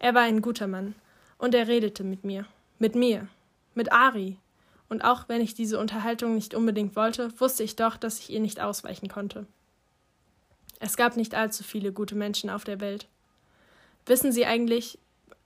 [0.00, 0.96] Er war ein guter Mann.
[1.38, 2.46] Und er redete mit mir.
[2.80, 3.28] Mit mir.
[3.76, 4.38] Mit Ari.
[4.88, 8.40] Und auch wenn ich diese Unterhaltung nicht unbedingt wollte, wusste ich doch, dass ich ihr
[8.40, 9.46] nicht ausweichen konnte.
[10.80, 13.06] Es gab nicht allzu viele gute Menschen auf der Welt.
[14.04, 14.98] Wissen Sie eigentlich,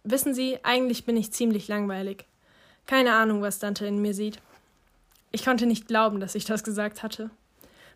[0.02, 2.24] wissen Sie, eigentlich bin ich ziemlich langweilig.
[2.87, 4.40] Keine Ahnung, was Dante in mir sieht.
[5.33, 7.31] Ich konnte nicht glauben, dass ich das gesagt hatte.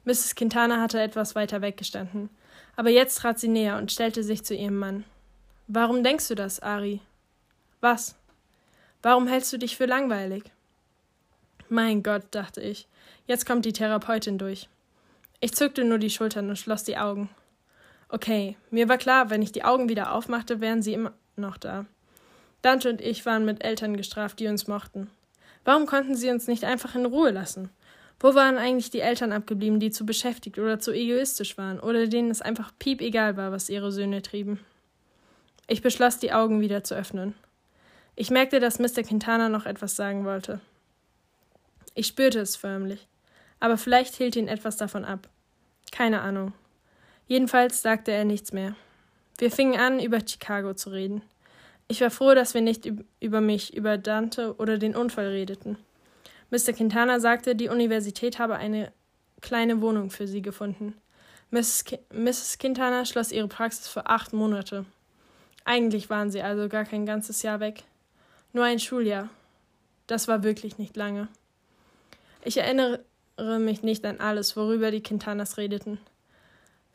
[0.04, 0.34] Mrs.
[0.34, 2.30] Quintana hatte etwas weiter weggestanden,
[2.76, 5.04] aber jetzt trat sie näher und stellte sich zu ihrem Mann.
[5.66, 7.00] Warum denkst du das, Ari?
[7.80, 8.14] Was?
[9.02, 10.44] Warum hältst du dich für langweilig?
[11.68, 12.86] Mein Gott, dachte ich,
[13.26, 14.68] jetzt kommt die Therapeutin durch.
[15.40, 17.30] Ich zuckte nur die Schultern und schloss die Augen.
[18.08, 21.86] Okay, mir war klar, wenn ich die Augen wieder aufmachte, wären sie immer noch da.
[22.62, 25.10] Dante und ich waren mit Eltern gestraft, die uns mochten.
[25.64, 27.70] Warum konnten sie uns nicht einfach in Ruhe lassen?
[28.20, 32.30] Wo waren eigentlich die Eltern abgeblieben, die zu beschäftigt oder zu egoistisch waren oder denen
[32.30, 34.60] es einfach piep egal war, was ihre Söhne trieben?
[35.66, 37.34] Ich beschloss, die Augen wieder zu öffnen.
[38.16, 39.02] Ich merkte, dass Mr.
[39.02, 40.60] Quintana noch etwas sagen wollte.
[41.94, 43.06] Ich spürte es förmlich.
[43.60, 45.28] Aber vielleicht hielt ihn etwas davon ab.
[45.90, 46.52] Keine Ahnung.
[47.26, 48.76] Jedenfalls sagte er nichts mehr.
[49.38, 51.22] Wir fingen an, über Chicago zu reden.
[51.88, 55.76] Ich war froh, dass wir nicht über mich, über Dante oder den Unfall redeten.
[56.50, 56.72] Mr.
[56.72, 58.92] Quintana sagte, die Universität habe eine
[59.40, 60.94] kleine Wohnung für sie gefunden.
[61.50, 62.58] Mrs.
[62.58, 64.86] Quintana schloss ihre Praxis für acht Monate.
[65.64, 67.84] Eigentlich waren sie also gar kein ganzes Jahr weg.
[68.52, 69.28] Nur ein Schuljahr.
[70.06, 71.28] Das war wirklich nicht lange.
[72.42, 73.00] Ich erinnere
[73.58, 75.98] mich nicht an alles, worüber die Quintanas redeten.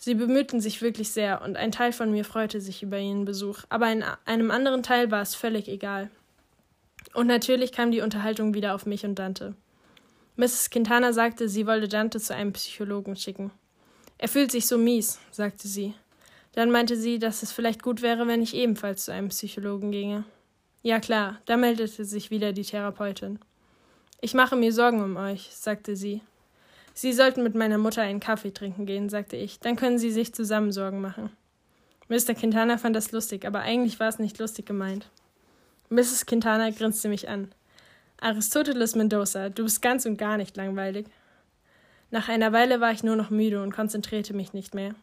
[0.02, 3.60] Sie bemühten sich wirklich sehr, und ein Teil von mir freute sich über ihren Besuch,
[3.68, 6.10] aber in einem anderen Teil war es völlig egal.
[7.14, 9.56] Und natürlich kam die Unterhaltung wieder auf mich und Dante.
[10.38, 10.70] Mrs.
[10.70, 13.52] Quintana sagte, sie wollte Dante zu einem Psychologen schicken.
[14.18, 15.94] Er fühlt sich so mies, sagte sie.
[16.54, 20.24] Dann meinte sie, dass es vielleicht gut wäre, wenn ich ebenfalls zu einem Psychologen ginge.
[20.82, 23.40] Ja klar, da meldete sich wieder die Therapeutin.
[24.22, 26.22] Ich mache mir Sorgen um euch, sagte sie.
[27.02, 29.62] Sie sollten mit meiner Mutter einen Kaffee trinken gehen, sagte ich.
[29.62, 31.30] Dann können Sie sich zusammen Sorgen machen.
[32.10, 32.34] Mr.
[32.34, 35.10] Quintana fand das lustig, aber eigentlich war es nicht lustig gemeint.
[35.88, 36.26] Mrs.
[36.26, 37.54] Quintana grinste mich an.
[38.20, 41.06] Aristoteles Mendoza, du bist ganz und gar nicht langweilig.
[42.12, 44.94] Nach einer Weile war ich nur noch müde und konzentrierte mich nicht mehr.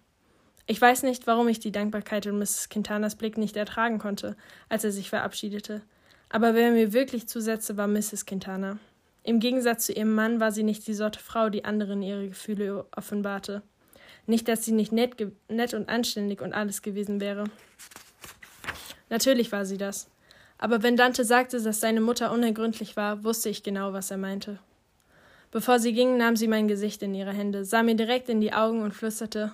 [0.67, 2.69] Ich weiß nicht, warum ich die Dankbarkeit in Mrs.
[2.69, 4.37] Quintanas Blick nicht ertragen konnte,
[4.69, 5.81] als er sich verabschiedete.
[6.29, 8.27] Aber wer mir wirklich zusetzte, war Mrs.
[8.27, 8.79] Quintana.
[9.27, 12.87] Im Gegensatz zu ihrem Mann war sie nicht die Sorte Frau, die anderen ihre Gefühle
[12.95, 13.63] offenbarte.
[14.27, 15.17] Nicht, dass sie nicht nett,
[15.49, 17.43] nett und anständig und alles gewesen wäre.
[19.11, 20.09] Natürlich war sie das.
[20.59, 24.61] Aber wenn Dante sagte, dass seine Mutter unergründlich war, wusste ich genau, was er meinte.
[25.51, 28.53] Bevor sie ging, nahm sie mein Gesicht in ihre Hände, sah mir direkt in die
[28.53, 29.53] Augen und flüsterte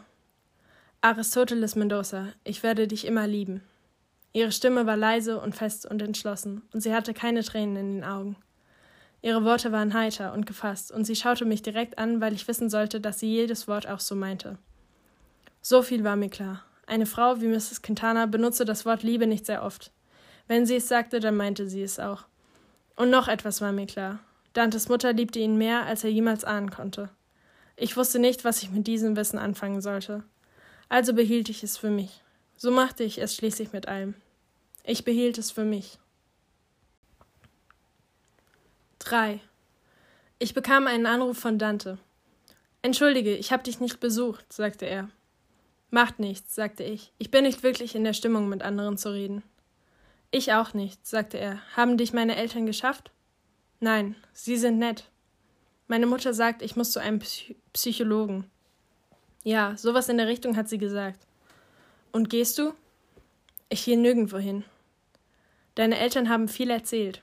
[1.00, 3.62] Aristoteles Mendoza, ich werde dich immer lieben.
[4.34, 8.04] Ihre Stimme war leise und fest und entschlossen, und sie hatte keine Tränen in den
[8.04, 8.36] Augen.
[9.22, 12.68] Ihre Worte waren heiter und gefasst, und sie schaute mich direkt an, weil ich wissen
[12.68, 14.58] sollte, dass sie jedes Wort auch so meinte.
[15.60, 16.64] So viel war mir klar.
[16.86, 17.82] Eine Frau wie Mrs.
[17.82, 19.92] Quintana benutze das Wort Liebe nicht sehr oft.
[20.48, 22.24] Wenn sie es sagte, dann meinte sie es auch.
[22.96, 24.18] Und noch etwas war mir klar.
[24.52, 27.08] Dantes Mutter liebte ihn mehr, als er jemals ahnen konnte.
[27.76, 30.24] Ich wusste nicht, was ich mit diesem Wissen anfangen sollte.
[30.88, 32.20] Also behielt ich es für mich.
[32.56, 34.14] So machte ich es schließlich mit allem.
[34.84, 35.98] Ich behielt es für mich.
[39.02, 39.40] 3.
[40.38, 41.98] Ich bekam einen Anruf von Dante.
[42.82, 45.08] Entschuldige, ich habe dich nicht besucht, sagte er.
[45.90, 47.12] Macht nichts, sagte ich.
[47.18, 49.42] Ich bin nicht wirklich in der Stimmung, mit anderen zu reden.
[50.30, 51.60] Ich auch nicht, sagte er.
[51.76, 53.10] Haben dich meine Eltern geschafft?
[53.80, 55.04] Nein, sie sind nett.
[55.88, 58.50] Meine Mutter sagt, ich muss zu einem Psy Psychologen.
[59.44, 61.26] Ja, sowas in der Richtung hat sie gesagt.
[62.12, 62.72] Und gehst du?
[63.68, 64.64] Ich gehe nirgendwo hin.
[65.74, 67.22] Deine Eltern haben viel erzählt.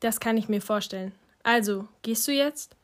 [0.00, 1.12] Das kann ich mir vorstellen.
[1.42, 2.76] Also, gehst du jetzt?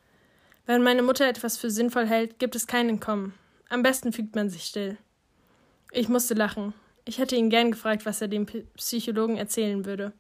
[0.67, 3.35] Wenn meine Mutter etwas für sinnvoll hält, gibt es kein Entkommen.
[3.69, 4.99] Am besten fügt man sich still.
[5.93, 6.75] Ich musste lachen.
[7.05, 10.13] Ich hätte ihn gern gefragt, was er dem Psychologen erzählen würde.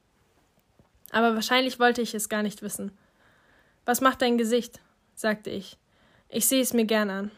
[1.10, 2.92] Aber wahrscheinlich wollte ich es gar nicht wissen.
[3.84, 4.80] Was macht dein Gesicht?
[5.14, 5.76] sagte ich.
[6.28, 7.30] Ich sehe es mir gern an.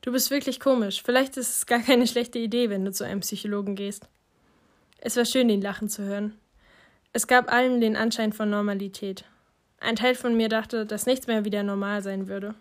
[0.00, 1.02] Du bist wirklich komisch.
[1.02, 4.08] Vielleicht ist es gar keine schlechte Idee, wenn du zu einem Psychologen gehst.
[4.98, 6.34] Es war schön, ihn lachen zu hören.
[7.12, 9.24] Es gab allem den Anschein von Normalität.
[9.80, 12.54] Ein Teil von mir dachte, dass nichts mehr wieder normal sein würde.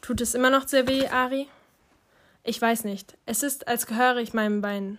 [0.00, 1.48] Tut es immer noch sehr weh, Ari?
[2.42, 3.16] Ich weiß nicht.
[3.26, 4.98] Es ist, als gehöre ich meinem Bein.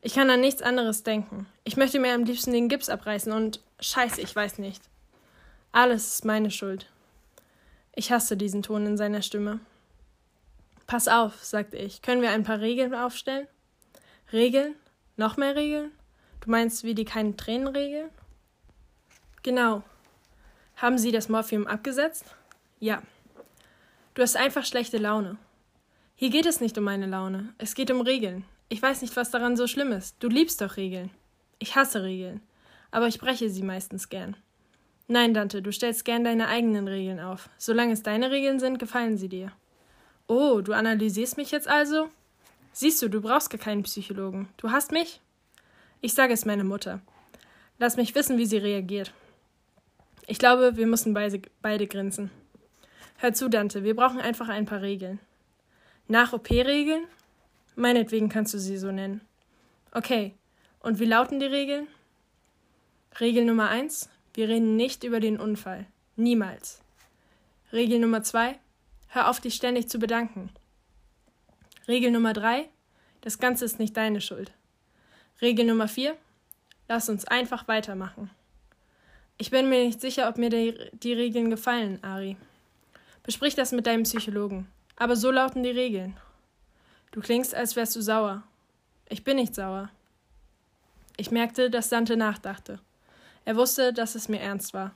[0.00, 1.46] Ich kann an nichts anderes denken.
[1.64, 4.82] Ich möchte mir am liebsten den Gips abreißen und scheiße, ich weiß nicht.
[5.72, 6.86] Alles ist meine Schuld.
[7.94, 9.58] Ich hasse diesen Ton in seiner Stimme.
[10.86, 12.02] Pass auf, sagte ich.
[12.02, 13.48] Können wir ein paar Regeln aufstellen?
[14.32, 14.76] Regeln?
[15.16, 15.90] Noch mehr Regeln?
[16.40, 18.10] Du meinst wie die keine Tränenregel?
[19.42, 19.82] Genau.
[20.76, 22.24] Haben Sie das Morphium abgesetzt?
[22.80, 23.02] Ja.
[24.14, 25.38] Du hast einfach schlechte Laune.
[26.14, 27.54] Hier geht es nicht um meine Laune.
[27.58, 28.44] Es geht um Regeln.
[28.68, 30.16] Ich weiß nicht, was daran so schlimm ist.
[30.20, 31.10] Du liebst doch Regeln.
[31.58, 32.40] Ich hasse Regeln.
[32.90, 34.36] Aber ich breche sie meistens gern.
[35.08, 37.48] Nein, Dante, du stellst gern deine eigenen Regeln auf.
[37.58, 39.52] Solange es deine Regeln sind, gefallen sie dir.
[40.26, 42.08] Oh, du analysierst mich jetzt also?
[42.72, 44.48] Siehst du, du brauchst gar keinen Psychologen.
[44.56, 45.20] Du hast mich?
[46.00, 47.00] Ich sage es meiner Mutter.
[47.78, 49.12] Lass mich wissen, wie sie reagiert.
[50.26, 52.30] Ich glaube, wir müssen beide, beide grinsen.
[53.18, 55.20] Hör zu, Dante, wir brauchen einfach ein paar Regeln.
[56.08, 57.04] Nach-OP-Regeln?
[57.74, 59.20] Meinetwegen kannst du sie so nennen.
[59.92, 60.34] Okay,
[60.80, 61.86] und wie lauten die Regeln?
[63.20, 65.86] Regel Nummer eins: Wir reden nicht über den Unfall.
[66.16, 66.80] Niemals.
[67.72, 68.58] Regel Nummer zwei:
[69.08, 70.50] Hör auf, dich ständig zu bedanken.
[71.88, 72.68] Regel Nummer drei:
[73.22, 74.52] Das Ganze ist nicht deine Schuld.
[75.40, 76.16] Regel Nummer vier:
[76.88, 78.30] Lass uns einfach weitermachen.
[79.38, 82.36] Ich bin mir nicht sicher, ob mir die, die Regeln gefallen, Ari.
[83.22, 84.66] Besprich das mit deinem Psychologen.
[84.96, 86.16] Aber so lauten die Regeln.
[87.10, 88.44] Du klingst, als wärst du sauer.
[89.08, 89.90] Ich bin nicht sauer.
[91.18, 92.80] Ich merkte, dass Dante nachdachte.
[93.44, 94.92] Er wusste, dass es mir ernst war.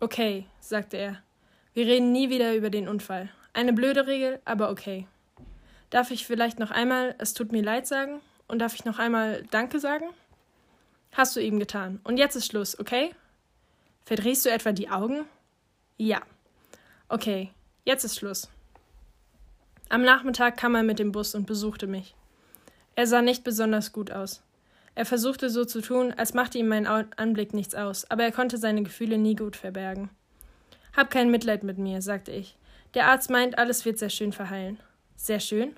[0.00, 1.22] Okay, sagte er.
[1.72, 3.28] Wir reden nie wieder über den Unfall.
[3.52, 5.06] Eine blöde Regel, aber okay.
[5.90, 8.20] Darf ich vielleicht noch einmal Es tut mir leid sagen?
[8.48, 10.06] Und darf ich noch einmal Danke sagen?
[11.12, 12.00] Hast du eben getan.
[12.04, 13.14] Und jetzt ist Schluss, okay?
[14.04, 15.24] Verdrehst du etwa die Augen?
[15.96, 16.20] Ja.
[17.08, 17.50] Okay,
[17.84, 18.48] jetzt ist Schluss.
[19.88, 22.14] Am Nachmittag kam er mit dem Bus und besuchte mich.
[22.96, 24.42] Er sah nicht besonders gut aus.
[24.94, 28.56] Er versuchte so zu tun, als machte ihm mein Anblick nichts aus, aber er konnte
[28.56, 30.08] seine Gefühle nie gut verbergen.
[30.96, 32.56] Hab kein Mitleid mit mir, sagte ich.
[32.94, 34.80] Der Arzt meint, alles wird sehr schön verheilen.
[35.16, 35.76] Sehr schön?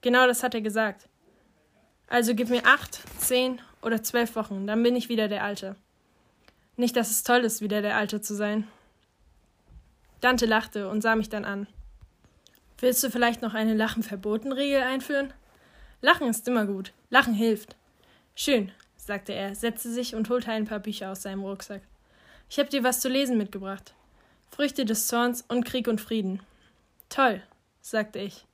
[0.00, 1.08] Genau das hat er gesagt.
[2.08, 5.76] Also gib mir acht, zehn oder zwölf Wochen, dann bin ich wieder der Alte.
[6.76, 8.66] Nicht, dass es toll ist, wieder der Alte zu sein.
[10.20, 11.66] Dante lachte und sah mich dann an.
[12.78, 15.32] Willst du vielleicht noch eine Lachen-Verboten-Regel einführen?
[16.00, 16.92] Lachen ist immer gut.
[17.10, 17.76] Lachen hilft.
[18.34, 21.82] Schön, sagte er, setzte sich und holte ein paar Bücher aus seinem Rucksack.
[22.48, 23.94] Ich habe dir was zu lesen mitgebracht.
[24.50, 26.40] Früchte des Zorns und Krieg und Frieden.
[27.08, 27.42] Toll,
[27.80, 28.44] sagte ich.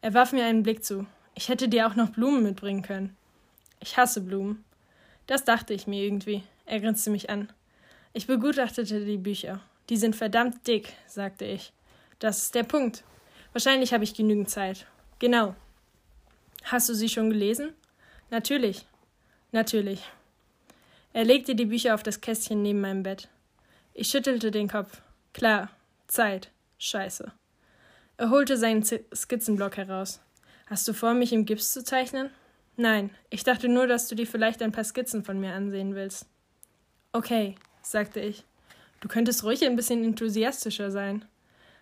[0.00, 1.06] Er warf mir einen Blick zu.
[1.38, 3.14] Ich hätte dir auch noch Blumen mitbringen können.
[3.78, 4.64] Ich hasse Blumen.
[5.26, 6.42] Das dachte ich mir irgendwie.
[6.64, 7.52] Er grinste mich an.
[8.14, 9.60] Ich begutachtete die Bücher.
[9.90, 11.74] Die sind verdammt dick, sagte ich.
[12.18, 13.04] Das ist der Punkt.
[13.52, 14.86] Wahrscheinlich habe ich genügend Zeit.
[15.18, 15.54] Genau.
[16.64, 17.74] Hast du sie schon gelesen?
[18.30, 18.86] Natürlich.
[19.52, 20.02] Natürlich.
[21.12, 23.28] Er legte die Bücher auf das Kästchen neben meinem Bett.
[23.92, 25.02] Ich schüttelte den Kopf.
[25.34, 25.70] Klar.
[26.06, 26.50] Zeit.
[26.78, 27.30] Scheiße.
[28.16, 30.20] Er holte seinen Skizzenblock heraus.
[30.66, 32.30] Hast du vor, mich im Gips zu zeichnen?
[32.76, 36.26] Nein, ich dachte nur, dass du dir vielleicht ein paar Skizzen von mir ansehen willst.
[37.12, 38.44] Okay, sagte ich.
[39.00, 41.24] Du könntest ruhig ein bisschen enthusiastischer sein.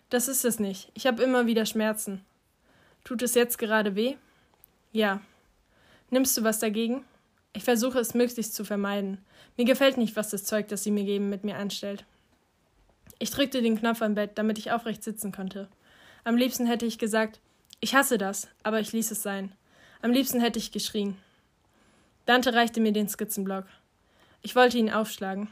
[0.09, 0.91] Das ist es nicht.
[0.93, 2.23] Ich habe immer wieder Schmerzen.
[3.03, 4.15] Tut es jetzt gerade weh?
[4.91, 5.19] Ja.
[6.11, 7.03] Nimmst du was dagegen?
[7.53, 9.17] Ich versuche es möglichst zu vermeiden.
[9.57, 12.05] Mir gefällt nicht, was das Zeug, das sie mir geben, mit mir anstellt.
[13.17, 15.69] Ich drückte den Knopf am Bett, damit ich aufrecht sitzen konnte.
[16.23, 17.39] Am liebsten hätte ich gesagt,
[17.79, 19.51] ich hasse das, aber ich ließ es sein.
[20.01, 21.17] Am liebsten hätte ich geschrien.
[22.25, 23.65] Dante reichte mir den Skizzenblock.
[24.41, 25.49] Ich wollte ihn aufschlagen.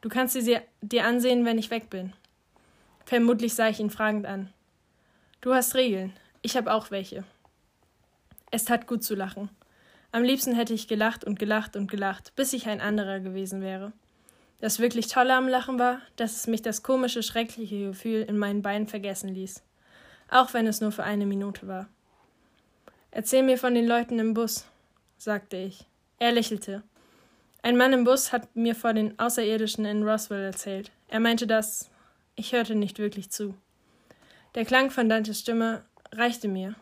[0.00, 2.12] Du kannst sie dir ansehen, wenn ich weg bin.
[3.04, 4.52] Vermutlich sah ich ihn fragend an.
[5.40, 6.12] Du hast Regeln.
[6.42, 7.24] Ich habe auch welche.
[8.50, 9.48] Es tat gut zu lachen.
[10.12, 13.92] Am liebsten hätte ich gelacht und gelacht und gelacht, bis ich ein anderer gewesen wäre.
[14.60, 18.62] Das wirklich Tolle am Lachen war, dass es mich das komische, schreckliche Gefühl in meinen
[18.62, 19.62] Beinen vergessen ließ.
[20.32, 21.88] Auch wenn es nur für eine Minute war.
[23.10, 24.64] Erzähl mir von den Leuten im Bus,
[25.18, 25.84] sagte ich.
[26.18, 26.82] Er lächelte.
[27.60, 30.90] Ein Mann im Bus hat mir vor den Außerirdischen in Roswell erzählt.
[31.08, 31.90] Er meinte das.
[32.34, 33.54] Ich hörte nicht wirklich zu.
[34.54, 36.76] Der Klang von Dantes Stimme reichte mir.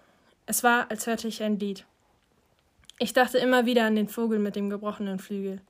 [0.47, 1.85] Es war, als hörte ich ein Lied.
[3.01, 5.61] Ich dachte immer wieder an den Vogel mit dem gebrochenen Flügel.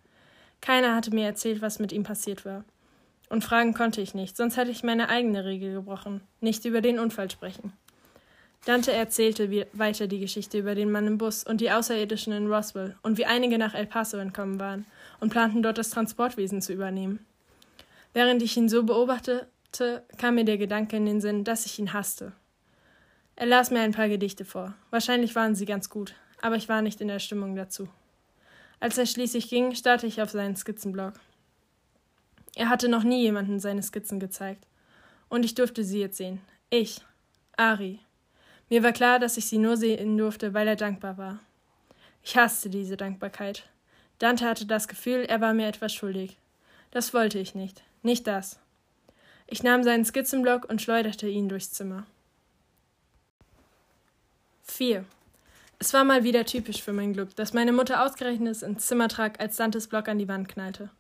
[0.61, 2.63] Keiner hatte mir erzählt, was mit ihm passiert war.
[3.31, 6.99] Und fragen konnte ich nicht, sonst hätte ich meine eigene Regel gebrochen, nicht über den
[6.99, 7.73] Unfall sprechen.
[8.67, 12.97] Dante erzählte weiter die Geschichte über den Mann im Bus und die Außerirdischen in Roswell
[13.03, 14.85] und wie einige nach El Paso entkommen waren
[15.19, 17.25] und planten dort das Transportwesen zu übernehmen.
[18.13, 21.95] Während ich ihn so beobachtete, kam mir der Gedanke in den Sinn, dass ich ihn
[21.95, 22.33] hasste.
[23.37, 24.75] Er las mir ein paar Gedichte vor.
[24.91, 27.89] Wahrscheinlich waren sie ganz gut, aber ich war nicht in der Stimmung dazu.
[28.81, 31.15] Als er schließlich ging, starrte ich auf seinen Skizzenblock.
[32.57, 34.67] Er hatte noch nie jemanden seine Skizzen gezeigt.
[35.29, 36.41] Und ich durfte sie jetzt sehen.
[36.71, 37.01] Ich,
[37.57, 38.01] Ari,
[38.69, 41.41] mir war klar, dass ich sie nur sehen durfte, weil er dankbar war.
[42.23, 43.69] Ich hasste diese Dankbarkeit.
[44.19, 46.37] Dante hatte das Gefühl, er war mir etwas schuldig.
[46.91, 47.83] Das wollte ich nicht.
[48.03, 48.59] Nicht das.
[49.47, 52.07] Ich nahm seinen Skizzenblock und schleuderte ihn durchs Zimmer.
[54.65, 55.05] 4.
[55.79, 59.41] Es war mal wieder typisch für mein Glück, dass meine Mutter ausgerechnet ins Zimmer trag,
[59.41, 60.91] als Dantes Block an die Wand knallte.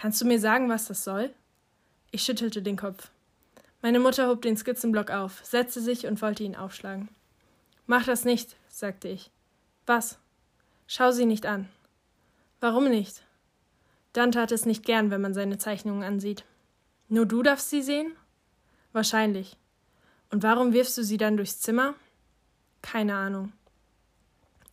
[0.00, 1.34] Kannst du mir sagen, was das soll?
[2.12, 3.10] Ich schüttelte den Kopf.
[3.82, 7.08] Meine Mutter hob den Skizzenblock auf, setzte sich und wollte ihn aufschlagen.
[7.86, 9.30] Mach das nicht, sagte ich.
[9.86, 10.18] Was?
[10.86, 11.68] Schau sie nicht an.
[12.60, 13.22] Warum nicht?
[14.12, 16.44] Dante hat es nicht gern, wenn man seine Zeichnungen ansieht.
[17.08, 18.12] Nur du darfst sie sehen?
[18.92, 19.56] Wahrscheinlich.
[20.30, 21.94] Und warum wirfst du sie dann durchs Zimmer?
[22.82, 23.52] Keine Ahnung.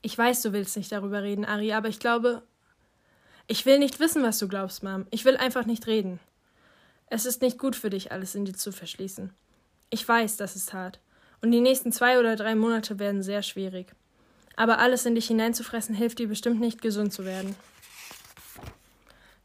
[0.02, 2.44] Ich weiß, du willst nicht darüber reden, Ari, aber ich glaube.
[3.48, 5.06] Ich will nicht wissen, was du glaubst, Mom.
[5.12, 6.20] Ich will einfach nicht reden.
[7.08, 9.32] Es ist nicht gut für dich, alles in dir zu verschließen.
[9.92, 11.00] Ich weiß, das ist hart.
[11.42, 13.94] Und die nächsten zwei oder drei Monate werden sehr schwierig.
[14.56, 17.56] Aber alles in dich hineinzufressen hilft dir bestimmt nicht, gesund zu werden.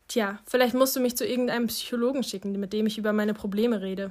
[0.09, 3.83] Tja, vielleicht musst du mich zu irgendeinem Psychologen schicken, mit dem ich über meine Probleme
[3.83, 4.11] rede.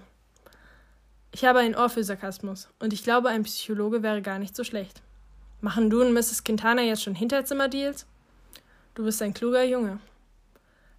[1.32, 4.64] Ich habe ein Ohr für Sarkasmus, und ich glaube, ein Psychologe wäre gar nicht so
[4.64, 5.02] schlecht.
[5.62, 6.44] Machen du und Mrs.
[6.44, 8.06] Quintana jetzt schon Hinterzimmerdeals?
[8.96, 10.00] Du bist ein kluger Junge.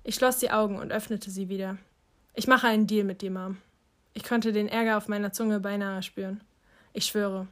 [0.04, 1.76] Ich schloss die Augen und öffnete sie wieder.
[2.34, 3.58] Ich mache einen Deal mit dir, Mom.
[4.14, 6.40] Ich konnte den Ärger auf meiner Zunge beinahe spüren.
[6.92, 7.46] Ich schwöre.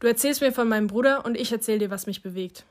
[0.00, 2.64] Du erzählst mir von meinem Bruder und ich erzähle dir, was mich bewegt.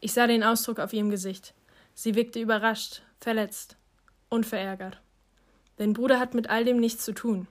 [0.00, 1.54] Ich sah den Ausdruck auf ihrem Gesicht.
[1.94, 3.76] Sie wirkte überrascht, verletzt
[4.28, 5.00] und verärgert.
[5.76, 7.46] Dein Bruder hat mit all dem nichts zu tun.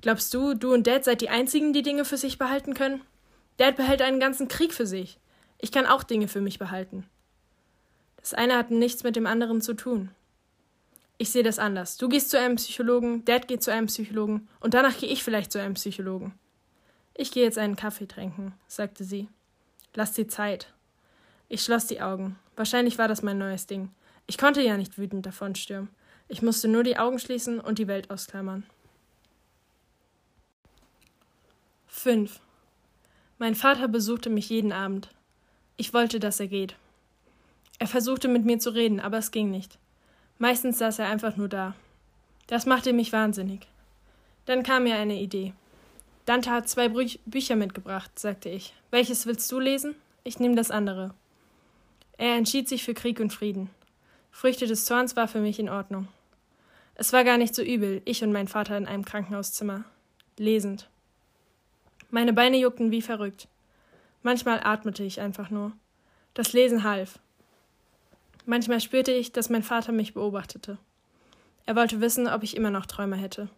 [0.00, 3.02] Glaubst du, du und Dad seid die einzigen, die Dinge für sich behalten können?
[3.56, 5.18] Dad behält einen ganzen Krieg für sich.
[5.64, 7.06] Ich kann auch Dinge für mich behalten.
[8.18, 10.10] Das eine hat nichts mit dem anderen zu tun.
[11.16, 11.96] Ich sehe das anders.
[11.96, 15.50] Du gehst zu einem Psychologen, Dad geht zu einem Psychologen und danach gehe ich vielleicht
[15.50, 16.38] zu einem Psychologen.
[17.14, 19.30] Ich gehe jetzt einen Kaffee trinken, sagte sie.
[19.94, 20.70] Lass dir Zeit.
[21.48, 22.38] Ich schloss die Augen.
[22.56, 23.88] Wahrscheinlich war das mein neues Ding.
[24.26, 25.88] Ich konnte ja nicht wütend davonstürmen.
[26.28, 28.64] Ich musste nur die Augen schließen und die Welt ausklammern.
[31.86, 32.38] 5.
[33.38, 35.13] Mein Vater besuchte mich jeden Abend.
[35.76, 36.76] Ich wollte, dass er geht.
[37.78, 39.78] Er versuchte mit mir zu reden, aber es ging nicht.
[40.38, 41.74] Meistens saß er einfach nur da.
[42.46, 43.66] Das machte mich wahnsinnig.
[44.46, 45.52] Dann kam mir eine Idee.
[46.26, 48.74] Dante hat zwei Bü Bücher mitgebracht, sagte ich.
[48.90, 49.94] Welches willst du lesen?
[50.22, 51.14] Ich nehme das andere.
[52.16, 53.70] Er entschied sich für Krieg und Frieden.
[54.30, 56.08] Früchte des Zorns war für mich in Ordnung.
[56.94, 59.84] Es war gar nicht so übel, ich und mein Vater in einem Krankenhauszimmer.
[60.36, 60.88] Lesend.
[62.10, 63.48] Meine Beine juckten wie verrückt.
[64.24, 65.72] Manchmal atmete ich einfach nur.
[66.32, 67.18] Das Lesen half.
[68.46, 70.78] Manchmal spürte ich, dass mein Vater mich beobachtete.
[71.66, 73.50] Er wollte wissen, ob ich immer noch Träume hätte.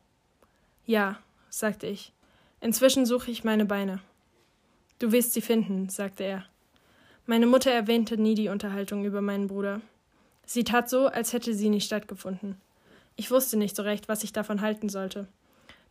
[0.85, 2.12] Ja, sagte ich.
[2.61, 4.00] Inzwischen suche ich meine Beine.
[4.98, 6.44] Du wirst sie finden, sagte er.
[7.26, 9.81] Meine Mutter erwähnte nie die Unterhaltung über meinen Bruder.
[10.46, 12.61] Sie tat so, als hätte sie nie stattgefunden.
[13.14, 15.29] Ich wusste nicht so recht, was ich davon halten sollte.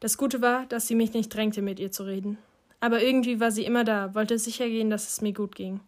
[0.01, 2.37] Das Gute war, dass sie mich nicht drängte, mit ihr zu reden.
[2.79, 5.79] Aber irgendwie war sie immer da, wollte sicher gehen, dass es mir gut ging.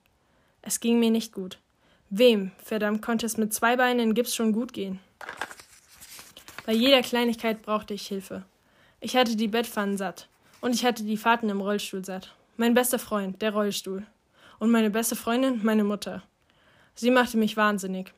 [0.62, 1.60] Es ging mir nicht gut.
[2.10, 5.00] Wem, verdammt, konnte es mit zwei Beinen in Gips schon gut gehen?
[6.66, 8.44] Bei jeder Kleinigkeit brauchte ich Hilfe.
[9.00, 10.28] Ich hatte die Bettpfannen satt.
[10.60, 12.34] Und ich hatte die Fahrten im Rollstuhl satt.
[12.58, 14.06] Mein bester Freund, der Rollstuhl.
[14.60, 16.24] Und meine beste Freundin, meine Mutter.
[16.96, 18.14] Sie machte mich wahnsinnig.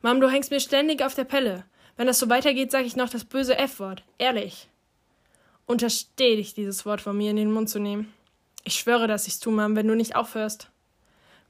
[0.00, 1.64] Mom, du hängst mir ständig auf der Pelle.
[1.96, 4.04] Wenn das so weitergeht, sag ich noch das böse F-Wort.
[4.18, 4.68] Ehrlich.
[5.66, 8.12] Untersteh dich, dieses Wort von mir in den Mund zu nehmen.
[8.64, 10.70] Ich schwöre, dass ich's tu, Mom, wenn du nicht aufhörst.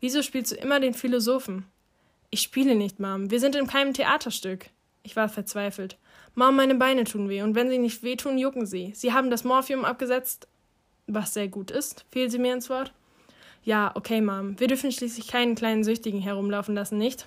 [0.00, 1.66] Wieso spielst du immer den Philosophen?
[2.30, 3.30] Ich spiele nicht, Mom.
[3.30, 4.70] Wir sind in keinem Theaterstück.
[5.02, 5.98] Ich war verzweifelt.
[6.34, 8.92] Mom, meine Beine tun weh, und wenn sie nicht wehtun, jucken sie.
[8.94, 10.48] Sie haben das Morphium abgesetzt,
[11.06, 12.92] was sehr gut ist, fiel sie mir ins Wort.
[13.64, 14.58] Ja, okay, Mom.
[14.58, 17.26] Wir dürfen schließlich keinen kleinen Süchtigen herumlaufen lassen, nicht?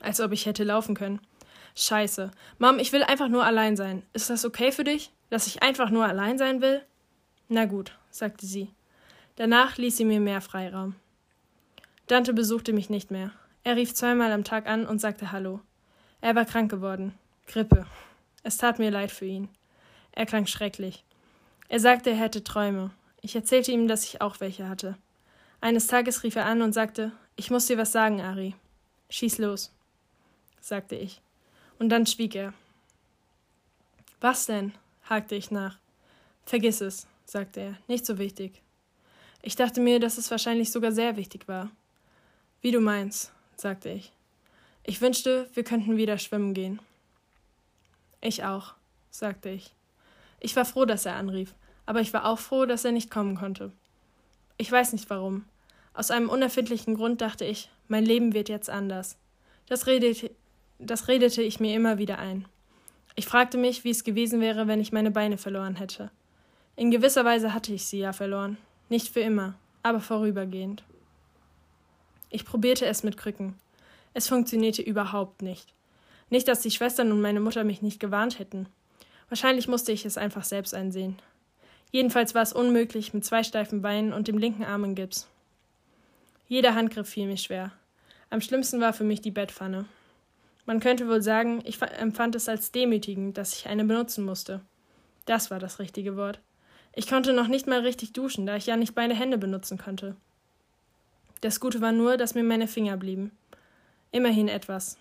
[0.00, 1.20] Als ob ich hätte laufen können.
[1.76, 2.32] Scheiße.
[2.58, 4.02] Mom, ich will einfach nur allein sein.
[4.12, 5.10] Ist das okay für dich?
[5.32, 6.82] Dass ich einfach nur allein sein will?
[7.48, 8.68] Na gut, sagte sie.
[9.36, 10.94] Danach ließ sie mir mehr Freiraum.
[12.06, 13.30] Dante besuchte mich nicht mehr.
[13.64, 15.60] Er rief zweimal am Tag an und sagte Hallo.
[16.20, 17.14] Er war krank geworden.
[17.46, 17.86] Grippe.
[18.42, 19.48] Es tat mir leid für ihn.
[20.10, 21.02] Er klang schrecklich.
[21.70, 22.90] Er sagte, er hätte Träume.
[23.22, 24.98] Ich erzählte ihm, dass ich auch welche hatte.
[25.62, 28.54] Eines Tages rief er an und sagte, ich muss dir was sagen, Ari.
[29.08, 29.72] Schieß los,
[30.60, 31.22] sagte ich.
[31.78, 32.52] Und dann schwieg er.
[34.20, 34.74] Was denn?
[35.12, 35.76] Hakte ich nach.
[36.46, 38.62] Vergiss es, sagte er, nicht so wichtig.
[39.42, 41.70] Ich dachte mir, dass es wahrscheinlich sogar sehr wichtig war.
[42.62, 44.10] Wie du meinst, sagte ich.
[44.84, 46.80] Ich wünschte, wir könnten wieder schwimmen gehen.
[48.22, 48.74] Ich auch,
[49.10, 49.74] sagte ich.
[50.40, 51.54] Ich war froh, dass er anrief,
[51.84, 53.70] aber ich war auch froh, dass er nicht kommen konnte.
[54.56, 55.44] Ich weiß nicht warum.
[55.92, 59.18] Aus einem unerfindlichen Grund dachte ich, mein Leben wird jetzt anders.
[59.68, 60.30] Das redete,
[60.78, 62.46] das redete ich mir immer wieder ein.
[63.14, 66.10] Ich fragte mich, wie es gewesen wäre, wenn ich meine Beine verloren hätte.
[66.76, 68.56] In gewisser Weise hatte ich sie ja verloren.
[68.88, 70.82] Nicht für immer, aber vorübergehend.
[72.30, 73.54] Ich probierte es mit Krücken.
[74.14, 75.74] Es funktionierte überhaupt nicht.
[76.30, 78.66] Nicht, dass die Schwestern und meine Mutter mich nicht gewarnt hätten.
[79.28, 81.18] Wahrscheinlich musste ich es einfach selbst einsehen.
[81.90, 85.28] Jedenfalls war es unmöglich mit zwei steifen Beinen und dem linken Arm in Gips.
[86.48, 87.72] Jeder Handgriff fiel mir schwer.
[88.30, 89.84] Am schlimmsten war für mich die Bettpfanne.
[90.64, 94.60] Man könnte wohl sagen, ich empfand es als demütigend, dass ich eine benutzen musste.
[95.26, 96.40] Das war das richtige Wort.
[96.94, 100.16] Ich konnte noch nicht mal richtig duschen, da ich ja nicht beide Hände benutzen konnte.
[101.40, 103.32] Das Gute war nur, dass mir meine Finger blieben.
[104.12, 104.98] Immerhin etwas.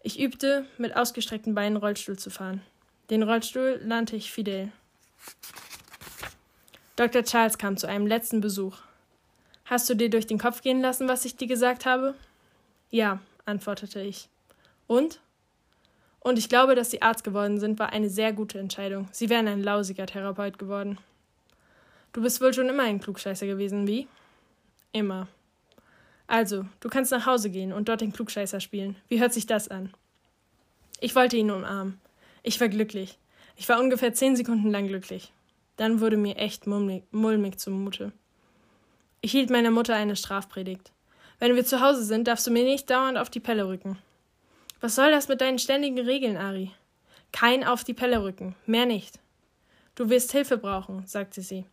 [0.00, 2.62] Ich übte, mit ausgestreckten Beinen Rollstuhl zu fahren.
[3.10, 4.72] Den Rollstuhl nannte ich Fidel.
[6.96, 7.24] Dr.
[7.24, 8.78] Charles kam zu einem letzten Besuch.
[9.64, 12.14] Hast du dir durch den Kopf gehen lassen, was ich dir gesagt habe?
[12.90, 14.28] Ja, antwortete ich.
[14.86, 15.20] Und?
[16.20, 19.08] Und ich glaube, dass Sie Arzt geworden sind, war eine sehr gute Entscheidung.
[19.12, 20.98] Sie wären ein lausiger Therapeut geworden.
[22.12, 24.08] Du bist wohl schon immer ein Klugscheißer gewesen, wie?
[24.92, 25.28] Immer.
[26.26, 28.96] Also, du kannst nach Hause gehen und dort den Klugscheißer spielen.
[29.08, 29.92] Wie hört sich das an?
[31.00, 32.00] Ich wollte ihn umarmen.
[32.42, 33.18] Ich war glücklich.
[33.56, 35.32] Ich war ungefähr zehn Sekunden lang glücklich.
[35.76, 38.12] Dann wurde mir echt mulmig, mulmig zumute.
[39.20, 40.92] Ich hielt meiner Mutter eine Strafpredigt.
[41.38, 43.98] Wenn wir zu Hause sind, darfst du mir nicht dauernd auf die Pelle rücken.
[44.84, 46.70] Was soll das mit deinen ständigen Regeln, Ari?
[47.32, 49.18] Kein auf die Pelle rücken, mehr nicht.
[49.94, 51.64] Du wirst Hilfe brauchen, sagte sie.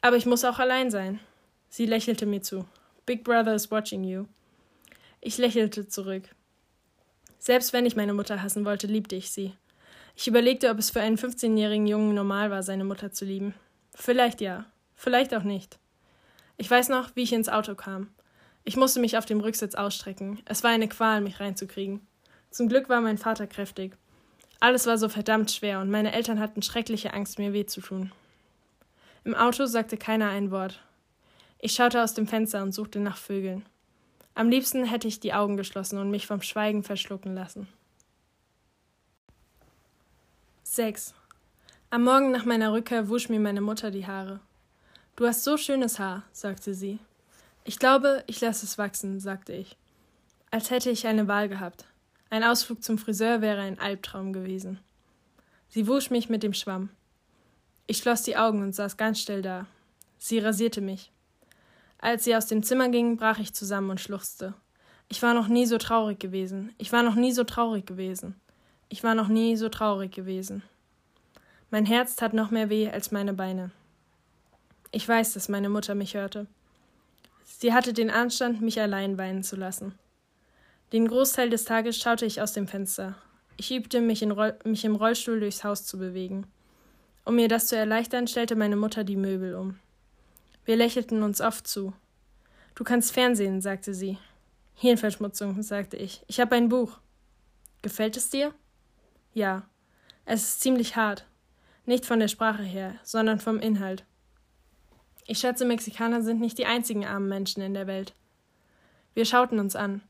[0.00, 1.18] Aber ich muss auch allein sein.
[1.70, 2.66] Sie lächelte mir zu.
[3.04, 4.26] Big Brother is watching you.
[5.20, 6.22] Ich lächelte zurück.
[7.40, 9.52] Selbst wenn ich meine Mutter hassen wollte, liebte ich sie.
[10.14, 13.54] Ich überlegte, ob es für einen 15-jährigen Jungen normal war, seine Mutter zu lieben.
[13.92, 15.80] Vielleicht ja, vielleicht auch nicht.
[16.58, 18.14] Ich weiß noch, wie ich ins Auto kam.
[18.62, 20.40] Ich musste mich auf dem Rücksitz ausstrecken.
[20.44, 22.06] Es war eine Qual, mich reinzukriegen.
[22.50, 23.96] Zum Glück war mein Vater kräftig.
[24.58, 28.12] Alles war so verdammt schwer und meine Eltern hatten schreckliche Angst, mir weh zu tun.
[29.24, 30.82] Im Auto sagte keiner ein Wort.
[31.58, 33.64] Ich schaute aus dem Fenster und suchte nach Vögeln.
[34.34, 37.68] Am liebsten hätte ich die Augen geschlossen und mich vom Schweigen verschlucken lassen.
[40.64, 41.14] 6.
[41.90, 44.40] Am Morgen nach meiner Rückkehr wusch mir meine Mutter die Haare.
[45.16, 46.98] Du hast so schönes Haar, sagte sie.
[47.64, 49.76] Ich glaube, ich lasse es wachsen, sagte ich.
[50.50, 51.89] Als hätte ich eine Wahl gehabt.
[52.32, 54.78] Ein Ausflug zum Friseur wäre ein Albtraum gewesen.
[55.68, 56.90] Sie wusch mich mit dem Schwamm.
[57.88, 59.66] Ich schloss die Augen und saß ganz still da.
[60.16, 61.10] Sie rasierte mich.
[61.98, 64.54] Als sie aus dem Zimmer ging, brach ich zusammen und schluchzte.
[65.08, 66.72] Ich war noch nie so traurig gewesen.
[66.78, 68.40] Ich war noch nie so traurig gewesen.
[68.88, 70.62] Ich war noch nie so traurig gewesen.
[71.70, 73.72] Mein Herz tat noch mehr weh als meine Beine.
[74.92, 76.46] Ich weiß, dass meine Mutter mich hörte.
[77.44, 79.98] Sie hatte den Anstand, mich allein weinen zu lassen.
[80.92, 83.16] Den Großteil des Tages schaute ich aus dem Fenster.
[83.56, 84.26] Ich übte, mich,
[84.64, 86.46] mich im Rollstuhl durchs Haus zu bewegen.
[87.24, 89.78] Um mir das zu erleichtern, stellte meine Mutter die Möbel um.
[90.64, 91.92] Wir lächelten uns oft zu.
[92.74, 94.18] Du kannst Fernsehen, sagte sie.
[94.74, 96.24] Hirnverschmutzung, sagte ich.
[96.26, 96.98] Ich habe ein Buch.
[97.82, 98.52] Gefällt es dir?
[99.32, 99.68] Ja.
[100.24, 101.26] Es ist ziemlich hart.
[101.86, 104.04] Nicht von der Sprache her, sondern vom Inhalt.
[105.26, 108.14] Ich schätze, Mexikaner sind nicht die einzigen armen Menschen in der Welt.
[109.14, 110.02] Wir schauten uns an.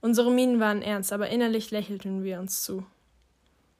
[0.00, 2.86] Unsere Mienen waren ernst, aber innerlich lächelten wir uns zu.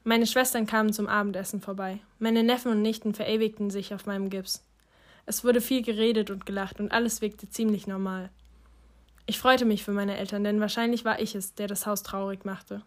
[0.05, 2.01] Meine Schwestern kamen zum Abendessen vorbei.
[2.19, 4.64] Meine Neffen und Nichten verewigten sich auf meinem Gips.
[5.27, 8.31] Es wurde viel geredet und gelacht und alles wirkte ziemlich normal.
[9.27, 12.47] Ich freute mich für meine Eltern, denn wahrscheinlich war ich es, der das Haus traurig
[12.47, 12.83] machte.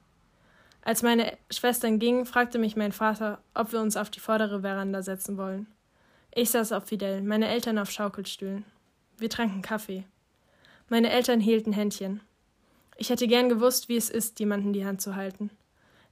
[0.82, 5.04] Als meine Schwestern gingen, fragte mich mein Vater, ob wir uns auf die vordere Veranda
[5.04, 5.68] setzen wollen.
[6.34, 8.66] Ich saß auf Fidel, meine Eltern auf Schaukelstühlen.
[9.20, 10.06] Wir tranken Kaffee.
[10.90, 12.22] Meine Eltern hielten Händchen.
[12.98, 15.50] Ich hätte gern gewusst, wie es ist, jemanden die Hand zu halten.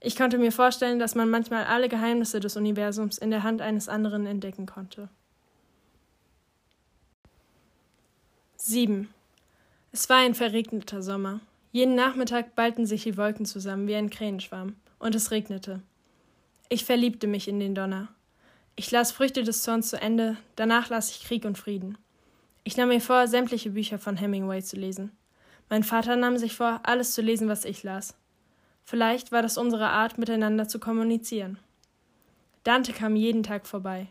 [0.01, 3.89] Ich konnte mir vorstellen, dass man manchmal alle Geheimnisse des Universums in der Hand eines
[3.89, 5.09] anderen entdecken konnte.
[8.55, 9.09] 7.
[9.91, 11.41] Es war ein verregneter Sommer.
[11.71, 15.81] Jeden Nachmittag ballten sich die Wolken zusammen wie ein Krähenschwarm, und es regnete.
[16.67, 18.09] Ich verliebte mich in den Donner.
[18.75, 21.97] Ich las Früchte des Zorns zu Ende, danach las ich Krieg und Frieden.
[22.63, 25.11] Ich nahm mir vor, sämtliche Bücher von Hemingway zu lesen.
[25.69, 28.15] Mein Vater nahm sich vor, alles zu lesen, was ich las.
[28.83, 31.59] Vielleicht war das unsere Art, miteinander zu kommunizieren.
[32.63, 34.07] Dante kam jeden Tag vorbei.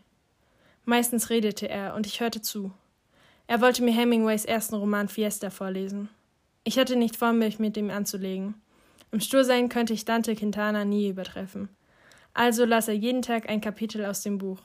[0.85, 2.73] Meistens redete er, und ich hörte zu.
[3.49, 6.09] Er wollte mir Hemingways ersten Roman Fiesta vorlesen.
[6.65, 8.55] Ich hatte nicht vor, mich mit ihm anzulegen.
[9.11, 11.69] Im Stursein könnte ich Dante Quintana nie übertreffen.
[12.35, 14.61] Also las er jeden Tag ein Kapitel aus dem Buch.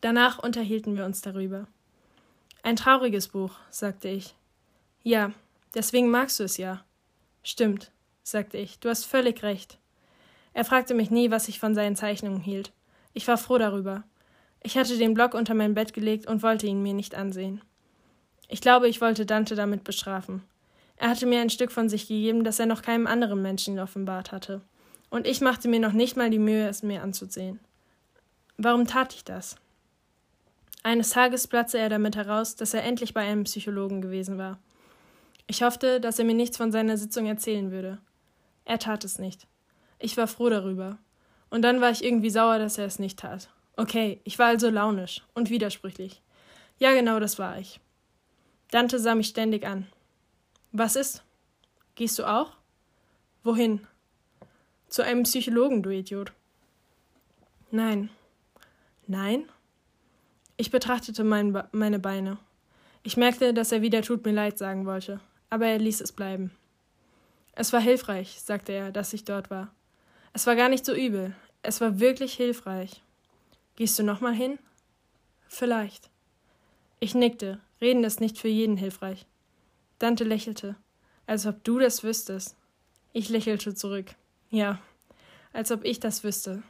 [0.00, 1.66] Danach unterhielten wir uns darüber.
[2.62, 4.34] Ein trauriges Buch, sagte ich.
[5.02, 5.32] Ja,
[5.76, 6.84] deswegen magst du es ja.
[7.44, 7.92] Stimmt,
[8.24, 9.78] sagte ich, du hast völlig recht.
[10.52, 12.72] Er fragte mich nie, was ich von seinen Zeichnungen hielt.
[13.12, 14.02] Ich war froh darüber.
[14.62, 17.60] Ich hatte den Block unter mein Bett gelegt und wollte ihn mir nicht ansehen.
[18.48, 20.42] Ich glaube, ich wollte Dante damit bestrafen.
[20.96, 24.32] Er hatte mir ein Stück von sich gegeben, das er noch keinem anderen Menschen offenbart
[24.32, 24.62] hatte.
[25.10, 27.60] Und ich machte mir noch nicht mal die Mühe, es mir anzusehen.
[28.56, 29.56] Warum tat ich das?
[30.82, 34.58] Eines Tages platzte er damit heraus, dass er endlich bei einem Psychologen gewesen war.
[35.46, 37.98] Ich hoffte, dass er mir nichts von seiner Sitzung erzählen würde.
[38.64, 39.46] Er tat es nicht.
[39.98, 40.98] Ich war froh darüber.
[41.50, 43.48] Und dann war ich irgendwie sauer, dass er es nicht tat.
[43.76, 46.22] Okay, ich war also launisch und widersprüchlich.
[46.78, 47.80] Ja, genau, das war ich.
[48.70, 49.86] Dante sah mich ständig an.
[50.72, 51.22] Was ist?
[51.94, 52.52] Gehst du auch?
[53.44, 53.86] Wohin?
[54.88, 56.32] Zu einem Psychologen, du Idiot.
[57.70, 58.10] Nein.
[59.06, 59.48] Nein?
[60.56, 62.38] Ich betrachtete mein meine Beine.
[63.02, 65.20] Ich merkte, dass er wieder tut mir leid sagen wollte,
[65.50, 66.50] aber er ließ es bleiben.
[67.52, 69.72] Es war hilfreich, sagte er, dass ich dort war.
[70.32, 71.34] Es war gar nicht so übel.
[71.62, 73.02] Es war wirklich hilfreich.
[73.76, 74.58] Gehst du nochmal hin?
[75.48, 76.10] Vielleicht.
[77.00, 77.60] Ich nickte.
[77.80, 79.26] Reden ist nicht für jeden hilfreich.
[79.98, 80.76] Dante lächelte,
[81.26, 82.56] als ob du das wüsstest.
[83.12, 84.14] Ich lächelte zurück.
[84.50, 84.78] Ja,
[85.52, 86.62] als ob ich das wüsste.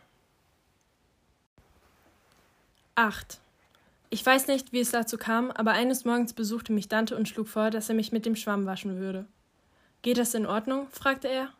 [2.94, 3.40] 8.
[4.08, 7.48] Ich weiß nicht, wie es dazu kam, aber eines Morgens besuchte mich Dante und schlug
[7.48, 9.26] vor, dass er mich mit dem Schwamm waschen würde.
[10.02, 10.88] Geht das in Ordnung?
[10.90, 11.52] fragte er.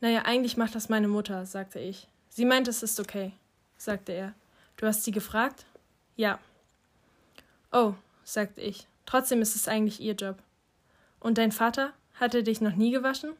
[0.00, 2.08] Naja, eigentlich macht das meine Mutter, sagte ich.
[2.28, 3.32] Sie meint, es ist okay,
[3.76, 4.34] sagte er.
[4.76, 5.66] Du hast sie gefragt?
[6.16, 6.38] Ja.
[7.72, 8.86] Oh, sagte ich.
[9.06, 10.38] Trotzdem ist es eigentlich ihr Job.
[11.20, 11.92] Und dein Vater?
[12.14, 13.34] Hat er dich noch nie gewaschen?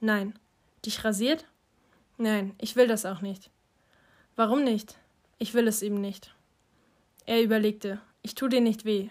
[0.00, 0.38] Nein.
[0.84, 1.44] Dich rasiert?
[2.16, 3.50] Nein, ich will das auch nicht.
[4.36, 4.96] Warum nicht?
[5.38, 6.34] Ich will es eben nicht.
[7.26, 8.00] Er überlegte.
[8.22, 9.08] Ich tu dir nicht weh.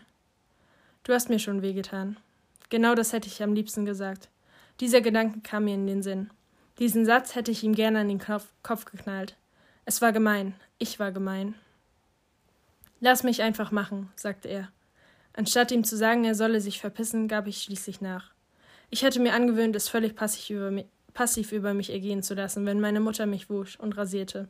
[1.04, 2.18] Du hast mir schon wehgetan.
[2.70, 4.30] Genau das hätte ich am liebsten gesagt.
[4.80, 6.30] Dieser Gedanke kam mir in den Sinn.
[6.80, 9.36] Diesen Satz hätte ich ihm gerne an den Kopf, geknallt.
[9.86, 10.56] Es war gemein.
[10.78, 11.56] Ich war gemein.
[13.00, 14.70] Lass mich einfach machen, sagte er.
[15.34, 18.32] Anstatt ihm zu sagen, er solle sich verpissen, gab ich schließlich nach.
[18.90, 22.66] Ich hatte mir angewöhnt, es völlig passiv über, mich, passiv über mich ergehen zu lassen,
[22.66, 24.50] wenn meine Mutter mich wusch und rasierte.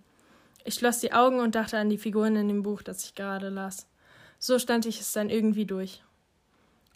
[0.64, 3.50] Ich schloss die Augen und dachte an die Figuren in dem Buch, das ich gerade
[3.50, 3.88] las.
[4.40, 6.04] So stand ich es dann irgendwie durch.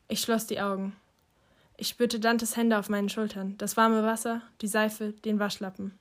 [0.07, 0.95] Ich schloss die Augen.
[1.77, 5.97] Ich spürte Dantes Hände auf meinen Schultern, das warme Wasser, die Seife, den Waschlappen.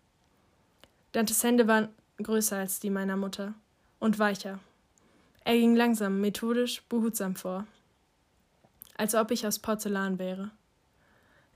[1.12, 1.88] Dantes Hände waren
[2.22, 3.54] größer als die meiner Mutter
[3.98, 4.60] und weicher.
[5.44, 7.66] Er ging langsam, methodisch, behutsam vor,
[8.96, 10.50] als ob ich aus Porzellan wäre.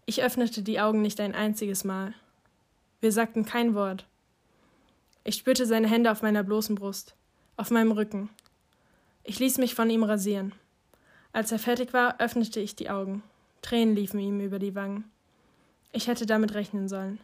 [0.05, 2.15] Ich öffnete die Augen nicht ein einziges Mal.
[3.01, 4.07] Wir sagten kein Wort.
[5.29, 7.15] Ich spürte seine Hände auf meiner bloßen Brust,
[7.59, 8.31] auf meinem Rücken.
[9.25, 10.55] Ich ließ mich von ihm rasieren.
[11.35, 13.23] Als er fertig war, öffnete ich die Augen.
[13.61, 15.05] Tränen liefen ihm über die Wangen.
[15.93, 17.21] Ich hätte damit rechnen sollen.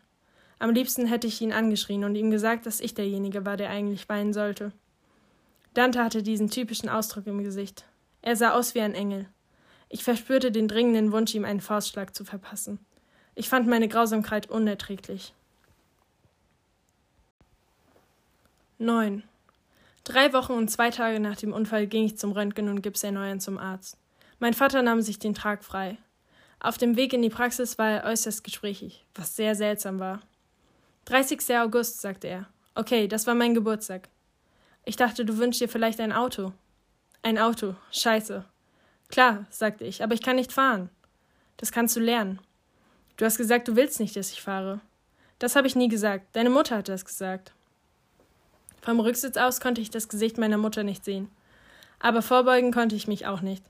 [0.58, 4.06] Am liebsten hätte ich ihn angeschrien und ihm gesagt, dass ich derjenige war, der eigentlich
[4.06, 4.72] weinen sollte.
[5.72, 7.86] Dante hatte diesen typischen Ausdruck im Gesicht.
[8.20, 9.30] Er sah aus wie ein Engel.
[9.88, 12.80] Ich verspürte den dringenden Wunsch, ihm einen Faustschlag zu verpassen.
[13.34, 15.32] Ich fand meine Grausamkeit unerträglich.
[18.84, 19.24] 9.
[20.04, 23.58] Drei Wochen und zwei Tage nach dem Unfall ging ich zum Röntgen und Gipserneuern zum
[23.58, 23.96] Arzt.
[24.38, 25.96] Mein Vater nahm sich den Tag frei.
[26.60, 30.20] Auf dem Weg in die Praxis war er äußerst gesprächig, was sehr seltsam war.
[31.06, 31.56] 30.
[31.56, 32.46] August, sagte er.
[32.74, 34.08] Okay, das war mein Geburtstag.
[34.84, 36.52] Ich dachte, du wünschst dir vielleicht ein Auto.
[37.22, 38.44] Ein Auto, scheiße.
[39.08, 40.90] Klar, sagte ich, aber ich kann nicht fahren.
[41.56, 42.40] Das kannst du lernen.
[43.16, 44.80] Du hast gesagt, du willst nicht, dass ich fahre.
[45.38, 46.26] Das habe ich nie gesagt.
[46.32, 47.52] Deine Mutter hat das gesagt.
[48.84, 51.30] Vom Rücksitz aus konnte ich das Gesicht meiner Mutter nicht sehen.
[52.00, 53.64] Aber vorbeugen konnte ich mich auch nicht.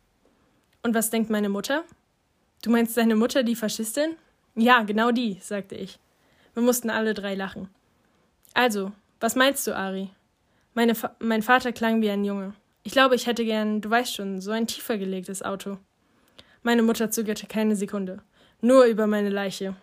[0.83, 1.85] Und was denkt meine Mutter?
[2.63, 4.17] Du meinst deine Mutter, die Faschistin?
[4.57, 6.01] Ja, genau die, sagte ich.
[6.55, 7.69] Wir mussten alle drei lachen.
[8.55, 8.91] Also,
[9.21, 10.11] was meinst du, Ari?
[10.75, 12.53] Meine Fa mein Vater klang wie ein Junge.
[12.83, 15.79] Ich glaube, ich hätte gern, du weißt schon, so ein tiefer gelegtes Auto.
[16.65, 18.21] Meine Mutter zögerte keine Sekunde.
[18.61, 19.77] Nur über meine Leiche.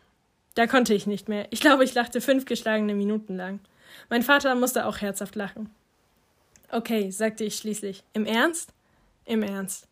[0.55, 1.47] Da konnte ich nicht mehr.
[1.51, 3.61] Ich glaube, ich lachte fünf geschlagene Minuten lang.
[4.09, 5.69] Mein Vater musste auch herzhaft lachen.
[6.69, 8.03] Okay, sagte ich schließlich.
[8.13, 8.73] Im Ernst?
[9.25, 9.87] Im Ernst.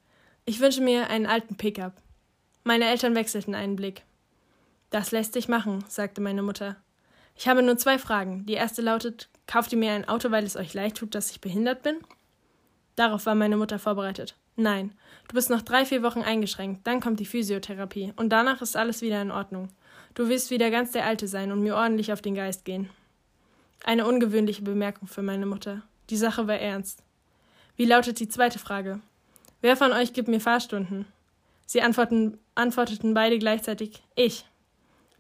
[0.46, 1.94] Ich wünsche mir einen alten Pickup.
[2.64, 4.04] Meine Eltern wechselten einen Blick.
[4.90, 6.78] Das lässt sich machen, sagte meine Mutter.
[7.36, 8.46] Ich habe nur zwei Fragen.
[8.46, 11.42] Die erste lautet: Kauft ihr mir ein Auto, weil es euch leid tut, dass ich
[11.42, 11.98] behindert bin?
[12.96, 14.36] Darauf war meine Mutter vorbereitet.
[14.58, 14.92] Nein,
[15.30, 19.02] du bist noch drei, vier Wochen eingeschränkt, dann kommt die Physiotherapie und danach ist alles
[19.02, 19.70] wieder in Ordnung.
[20.16, 22.90] Du wirst wieder ganz der Alte sein und mir ordentlich auf den Geist gehen.
[23.84, 25.84] Eine ungewöhnliche Bemerkung für meine Mutter.
[26.10, 27.04] Die Sache war ernst.
[27.76, 29.00] Wie lautet die zweite Frage?
[29.62, 31.06] Wer von euch gibt mir Fahrstunden?
[31.66, 34.46] Sie antworten, antworteten beide gleichzeitig Ich.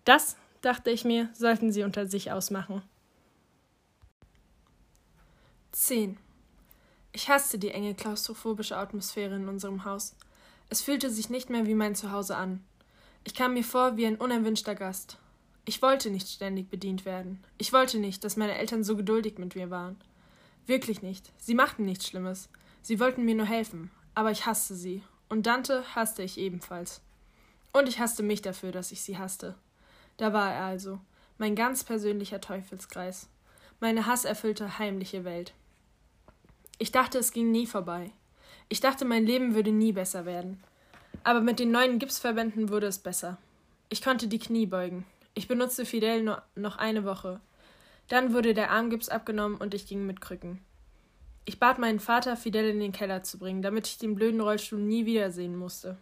[0.03, 2.82] Das, dachte ich mir, sollten sie unter sich ausmachen.
[5.72, 6.18] 10.
[7.12, 10.16] Ich hasste die enge klaustrophobische Atmosphäre in unserem Haus.
[10.70, 12.64] Es fühlte sich nicht mehr wie mein Zuhause an.
[13.24, 15.18] Ich kam mir vor wie ein unerwünschter Gast.
[15.66, 17.43] Ich wollte nicht ständig bedient werden.
[17.57, 19.97] Ich wollte nicht, dass meine Eltern so geduldig mit mir waren.
[20.66, 21.32] Wirklich nicht.
[21.38, 22.49] Sie machten nichts Schlimmes.
[22.82, 23.91] Sie wollten mir nur helfen.
[24.16, 27.01] Aber ich hasste sie und Dante hasste ich ebenfalls.
[27.72, 29.55] Und ich hasste mich dafür, dass ich sie hasste.
[30.18, 30.99] Da war er also,
[31.38, 33.30] mein ganz persönlicher Teufelskreis,
[33.80, 35.53] meine hasserfüllte, heimliche Welt.
[36.80, 38.12] Ich dachte, es ging nie vorbei.
[38.68, 40.62] Ich dachte, mein Leben würde nie besser werden.
[41.24, 43.38] Aber mit den neuen Gipsverbänden wurde es besser.
[43.89, 45.05] Ich konnte die Knie beugen.
[45.34, 47.39] Ich benutzte Fidel nur noch eine Woche.
[48.07, 50.59] Dann wurde der Armgips abgenommen und ich ging mit Krücken.
[51.45, 54.80] Ich bat meinen Vater, Fidel in den Keller zu bringen, damit ich den blöden Rollstuhl
[54.80, 55.97] nie wiedersehen musste.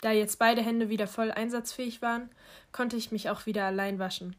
[0.00, 2.30] Da jetzt beide Hände wieder voll einsatzfähig waren,
[2.72, 4.36] konnte ich mich auch wieder allein waschen.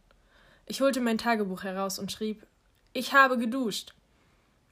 [0.66, 2.46] Ich holte mein Tagebuch heraus und schrieb
[2.94, 3.94] Ich habe geduscht.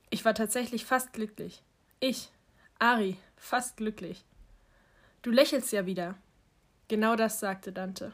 [0.10, 1.64] Ich war tatsächlich fast glücklich.
[2.00, 2.30] Ich,
[2.80, 4.24] Ari, fast glücklich.
[5.22, 6.16] Du lächelst ja wieder.
[6.88, 8.14] Genau das sagte Dante.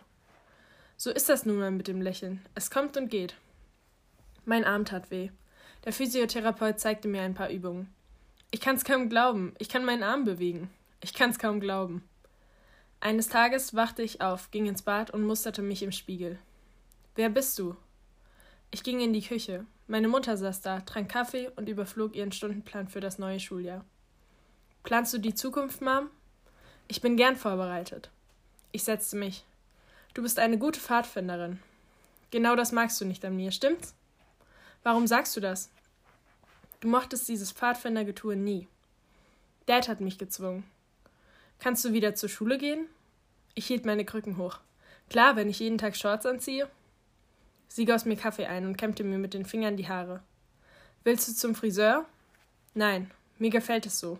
[1.01, 2.45] So ist das nun mal mit dem Lächeln.
[2.53, 3.33] Es kommt und geht.
[4.45, 5.31] Mein Arm tat weh.
[5.83, 7.91] Der Physiotherapeut zeigte mir ein paar Übungen.
[8.51, 9.55] Ich kann's kaum glauben.
[9.57, 10.69] Ich kann meinen Arm bewegen.
[11.01, 12.07] Ich kann's kaum glauben.
[12.99, 16.37] Eines Tages wachte ich auf, ging ins Bad und musterte mich im Spiegel.
[17.15, 17.75] Wer bist du?
[18.69, 19.65] Ich ging in die Küche.
[19.87, 23.83] Meine Mutter saß da, trank Kaffee und überflog ihren Stundenplan für das neue Schuljahr.
[24.83, 26.11] Planst du die Zukunft, Mom?
[26.87, 28.11] Ich bin gern vorbereitet.
[28.71, 29.45] Ich setzte mich.
[30.13, 31.59] Du bist eine gute Pfadfinderin.
[32.31, 33.95] Genau das magst du nicht an mir, stimmt's?
[34.83, 35.69] Warum sagst du das?
[36.81, 38.67] Du mochtest dieses Pfadfindergetue nie.
[39.67, 40.65] Dad hat mich gezwungen.
[41.59, 42.87] Kannst du wieder zur Schule gehen?
[43.53, 44.59] Ich hielt meine Krücken hoch.
[45.09, 46.69] Klar, wenn ich jeden Tag Shorts anziehe.
[47.69, 50.21] Sie goss mir Kaffee ein und kämmte mir mit den Fingern die Haare.
[51.05, 52.05] Willst du zum Friseur?
[52.73, 54.19] Nein, mir gefällt es so.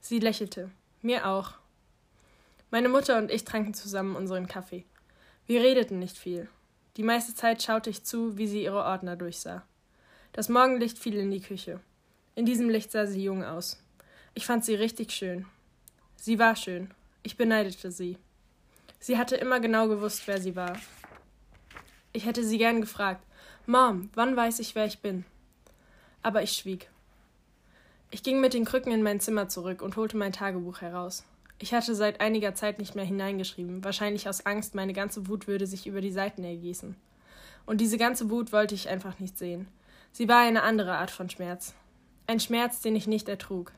[0.00, 0.70] Sie lächelte.
[1.00, 1.54] Mir auch.
[2.70, 4.84] Meine Mutter und ich tranken zusammen unseren Kaffee.
[5.52, 6.48] Wir redeten nicht viel.
[6.96, 9.62] Die meiste Zeit schaute ich zu, wie sie ihre Ordner durchsah.
[10.32, 11.78] Das Morgenlicht fiel in die Küche.
[12.34, 13.78] In diesem Licht sah sie jung aus.
[14.32, 15.44] Ich fand sie richtig schön.
[16.16, 16.90] Sie war schön.
[17.22, 18.16] Ich beneidete sie.
[18.98, 20.78] Sie hatte immer genau gewusst, wer sie war.
[22.14, 23.22] Ich hätte sie gern gefragt,
[23.66, 25.26] Mom, wann weiß ich, wer ich bin?
[26.22, 26.88] Aber ich schwieg.
[28.10, 31.26] Ich ging mit den Krücken in mein Zimmer zurück und holte mein Tagebuch heraus.
[31.62, 35.68] Ich hatte seit einiger Zeit nicht mehr hineingeschrieben, wahrscheinlich aus Angst, meine ganze Wut würde
[35.68, 36.96] sich über die Seiten ergießen.
[37.66, 39.68] Und diese ganze Wut wollte ich einfach nicht sehen.
[40.10, 41.74] Sie war eine andere Art von Schmerz.
[42.26, 43.70] Ein Schmerz, den ich nicht ertrug.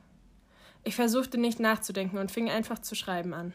[0.83, 3.53] Ich versuchte nicht nachzudenken und fing einfach zu schreiben an.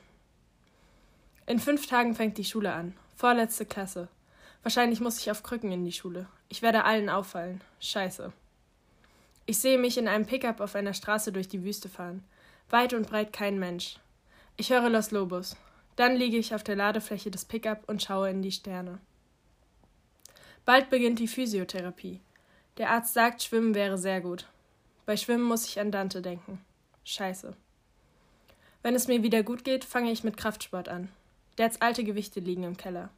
[1.47, 2.95] In fünf Tagen fängt die Schule an.
[3.17, 4.07] Vorletzte Klasse.
[4.63, 6.29] Wahrscheinlich muss ich auf Krücken in die Schule.
[6.49, 7.63] Ich werde allen auffallen.
[7.81, 8.33] Scheiße.
[9.47, 12.23] Ich sehe mich in einem Pickup auf einer Straße durch die Wüste fahren.
[12.69, 13.97] Weit und breit kein Mensch.
[14.61, 15.57] Ich höre Los Lobos.
[15.97, 18.99] Dann liege ich auf der Ladefläche des Pickup und schaue in die Sterne.
[20.67, 22.21] Bald beginnt die Physiotherapie.
[22.77, 24.51] Der Arzt sagt, Schwimmen wäre sehr gut.
[25.07, 26.63] Bei Schwimmen muss ich an Dante denken.
[27.05, 27.57] Scheiße.
[28.83, 31.09] Wenn es mir wieder gut geht, fange ich mit Kraftsport an.
[31.57, 33.09] Dads alte Gewichte liegen im Keller.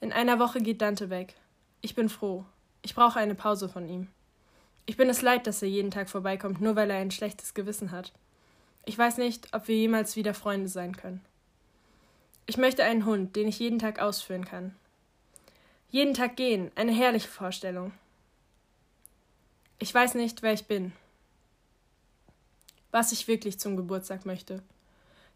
[0.00, 1.34] In einer Woche geht Dante weg.
[1.82, 2.46] Ich bin froh.
[2.80, 4.08] Ich brauche eine Pause von ihm.
[4.86, 7.90] Ich bin es leid, dass er jeden Tag vorbeikommt, nur weil er ein schlechtes Gewissen
[7.90, 8.14] hat.
[8.86, 11.20] Ich weiß nicht, ob wir jemals wieder Freunde sein können.
[12.46, 14.74] Ich möchte einen Hund, den ich jeden Tag ausführen kann.
[15.90, 17.92] Jeden Tag gehen, eine herrliche Vorstellung.
[19.78, 20.92] Ich weiß nicht, wer ich bin
[22.96, 24.62] was ich wirklich zum Geburtstag möchte.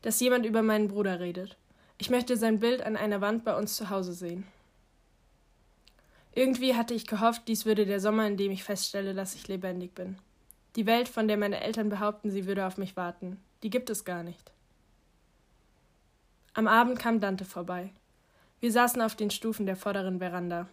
[0.00, 1.58] Dass jemand über meinen Bruder redet.
[1.98, 4.46] Ich möchte sein Bild an einer Wand bei uns zu Hause sehen.
[6.34, 9.94] Irgendwie hatte ich gehofft, dies würde der Sommer, in dem ich feststelle, dass ich lebendig
[9.94, 10.16] bin.
[10.76, 14.04] Die Welt, von der meine Eltern behaupten, sie würde auf mich warten, die gibt es
[14.04, 14.52] gar nicht.
[16.54, 17.90] Am Abend kam Dante vorbei.
[18.60, 20.68] Wir saßen auf den Stufen der vorderen Veranda.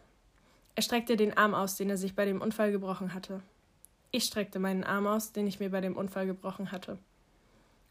[0.75, 3.41] Er streckte den Arm aus, den er sich bei dem Unfall gebrochen hatte.
[4.11, 6.97] Ich streckte meinen Arm aus, den ich mir bei dem Unfall gebrochen hatte.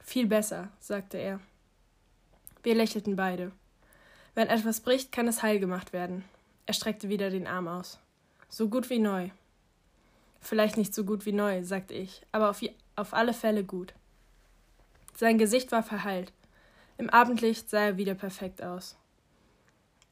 [0.01, 1.41] Viel besser, sagte er.
[2.63, 3.53] Wir lächelten beide.
[4.35, 6.25] Wenn etwas bricht, kann es heil gemacht werden.
[6.67, 7.99] Er streckte wieder den Arm aus.
[8.49, 9.31] So gut wie neu.
[10.47, 12.61] Vielleicht nicht so gut wie neu, sagte ich, aber auf,
[12.95, 13.95] auf alle Fälle gut.
[15.17, 16.33] Sein Gesicht war verheilt.
[16.99, 18.97] Im Abendlicht sah er wieder perfekt aus.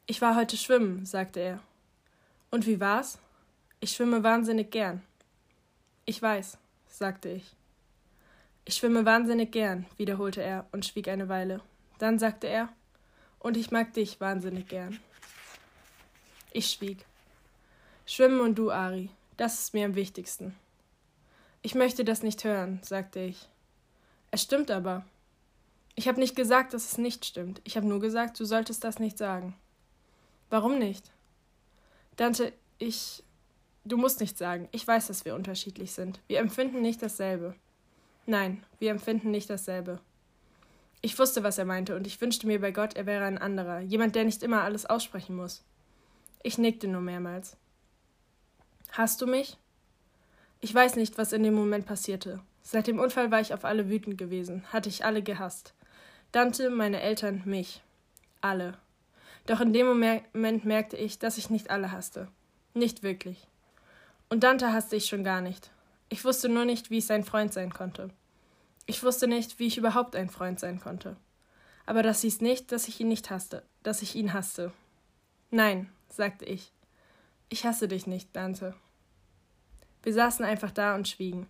[0.06, 1.60] Ich war heute schwimmen, sagte er.
[2.50, 3.20] Und wie war's?
[3.78, 5.04] Ich schwimme wahnsinnig gern.
[6.04, 6.58] Ich weiß,
[6.88, 7.54] sagte ich.
[8.64, 11.60] Ich schwimme wahnsinnig gern, wiederholte er und schwieg eine Weile.
[11.98, 12.70] Dann sagte er,
[13.38, 14.98] und ich mag dich wahnsinnig gern.
[16.50, 17.06] Ich schwieg.
[18.04, 20.54] Schwimmen und du, Ari, das ist mir am wichtigsten.
[21.62, 23.48] Ich möchte das nicht hören, sagte ich.
[24.30, 25.04] Es stimmt aber.
[25.94, 27.60] Ich habe nicht gesagt, dass es nicht stimmt.
[27.64, 29.54] Ich habe nur gesagt, du solltest das nicht sagen.
[30.50, 31.10] Warum nicht?
[32.16, 33.22] Dante, ich.
[33.84, 34.68] Du musst nicht sagen.
[34.72, 36.20] Ich weiß, dass wir unterschiedlich sind.
[36.26, 37.54] Wir empfinden nicht dasselbe.
[38.26, 40.00] Nein, wir empfinden nicht dasselbe.
[41.02, 43.80] Ich wusste, was er meinte, und ich wünschte mir bei Gott, er wäre ein anderer,
[43.80, 45.62] jemand, der nicht immer alles aussprechen muss.
[46.42, 47.58] Ich nickte nur mehrmals.
[48.96, 49.56] Hast du mich?
[50.60, 52.38] Ich weiß nicht, was in dem Moment passierte.
[52.62, 55.74] Seit dem Unfall war ich auf alle wütend gewesen, hatte ich alle gehasst.
[56.30, 57.82] Dante, meine Eltern, mich.
[58.40, 58.78] Alle.
[59.46, 62.28] Doch in dem Moment merkte ich, dass ich nicht alle hasste.
[62.72, 63.48] Nicht wirklich.
[64.28, 65.72] Und Dante hasste ich schon gar nicht.
[66.08, 68.10] Ich wusste nur nicht, wie ich sein Freund sein konnte.
[68.86, 71.16] Ich wusste nicht, wie ich überhaupt ein Freund sein konnte.
[71.84, 74.70] Aber das hieß nicht, dass ich ihn nicht hasste, dass ich ihn hasste.
[75.50, 76.70] Nein, sagte ich.
[77.48, 78.76] Ich hasse dich nicht, Dante.
[80.04, 81.48] Wir saßen einfach da und schwiegen.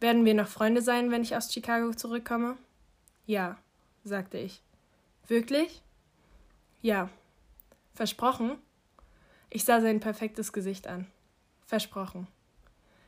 [0.00, 2.58] Werden wir noch Freunde sein, wenn ich aus Chicago zurückkomme?
[3.24, 3.56] Ja,
[4.04, 4.62] sagte ich.
[5.26, 5.82] Wirklich?
[6.82, 7.08] Ja.
[7.94, 8.58] Versprochen?
[9.48, 11.06] Ich sah sein perfektes Gesicht an.
[11.66, 12.28] Versprochen.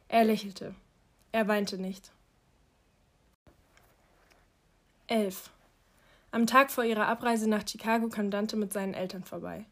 [0.08, 0.74] Er lächelte.
[1.32, 2.10] Er weinte nicht.
[5.06, 5.50] 11.
[6.30, 9.66] Am Tag vor ihrer Abreise nach Chicago kam Dante mit seinen Eltern vorbei.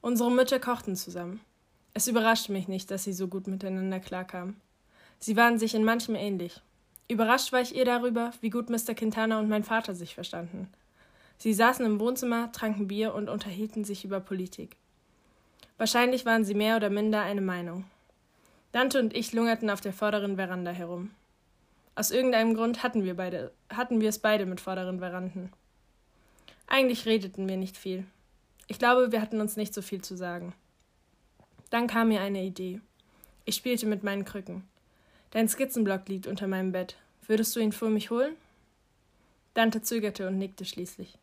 [0.00, 1.40] Unsere Mütter kochten zusammen.
[1.94, 4.60] Es überraschte mich nicht, dass sie so gut miteinander klarkamen.
[5.18, 6.60] Sie waren sich in manchem ähnlich.
[7.08, 8.94] Überrascht war ich eher darüber, wie gut Mr.
[8.94, 10.68] Quintana und mein Vater sich verstanden.
[11.36, 14.76] Sie saßen im Wohnzimmer, tranken Bier und unterhielten sich über Politik.
[15.76, 17.84] Wahrscheinlich waren sie mehr oder minder eine Meinung.
[18.70, 21.10] Dante und ich lungerten auf der vorderen Veranda herum.
[21.94, 25.52] Aus irgendeinem Grund hatten wir beide, hatten wir es beide mit vorderen Veranden.
[26.66, 28.06] Eigentlich redeten wir nicht viel.
[28.66, 30.54] Ich glaube, wir hatten uns nicht so viel zu sagen.
[31.72, 32.82] Dann kam mir eine Idee.
[33.46, 34.68] Ich spielte mit meinen Krücken.
[35.30, 36.98] Dein Skizzenblock liegt unter meinem Bett.
[37.26, 38.36] Würdest du ihn für mich holen?
[39.54, 41.16] Dante zögerte und nickte schließlich.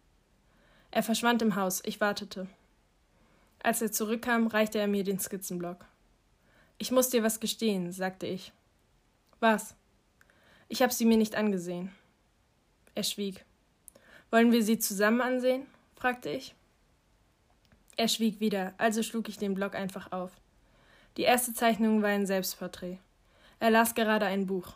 [0.90, 2.48] Er verschwand im Haus, ich wartete.
[3.62, 5.86] Als er zurückkam, reichte er mir den Skizzenblock.
[6.80, 8.52] Ich muss dir was gestehen, sagte ich.
[9.40, 9.76] Was?
[10.68, 11.92] Ich habe sie mir nicht angesehen.
[12.96, 13.46] Er schwieg.
[14.32, 15.68] Wollen wir sie zusammen ansehen?
[15.96, 16.56] fragte ich.
[18.00, 20.32] Er schwieg wieder, also schlug ich den Block einfach auf.
[21.18, 22.98] Die erste Zeichnung war ein Selbstporträt.
[23.60, 24.76] Er las gerade ein Buch.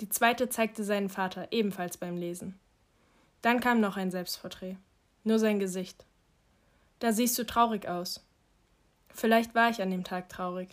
[0.00, 2.58] Die zweite zeigte seinen Vater, ebenfalls beim Lesen.
[3.40, 4.74] Dann kam noch ein Selbstporträt.
[5.22, 6.04] Nur sein Gesicht.
[6.98, 8.20] Da siehst du traurig aus.
[9.10, 10.70] Vielleicht war ich an dem Tag traurig.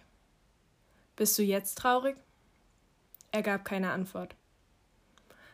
[1.16, 2.18] Bist du jetzt traurig?
[3.32, 4.34] Er gab keine Antwort.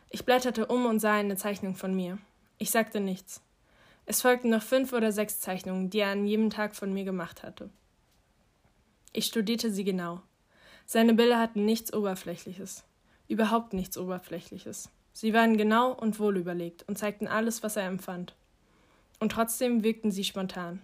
[0.08, 2.16] Ich blätterte um und sah eine Zeichnung von mir.
[2.56, 3.42] Ich sagte nichts.
[4.10, 7.42] Es folgten noch fünf oder sechs Zeichnungen, die er an jedem Tag von mir gemacht
[7.42, 7.68] hatte.
[9.12, 10.22] Ich studierte sie genau.
[10.86, 12.84] Seine Bilder hatten nichts Oberflächliches.
[13.28, 14.88] Überhaupt nichts Oberflächliches.
[15.12, 18.34] Sie waren genau und wohlüberlegt und zeigten alles, was er empfand.
[19.20, 20.80] Und trotzdem wirkten sie spontan.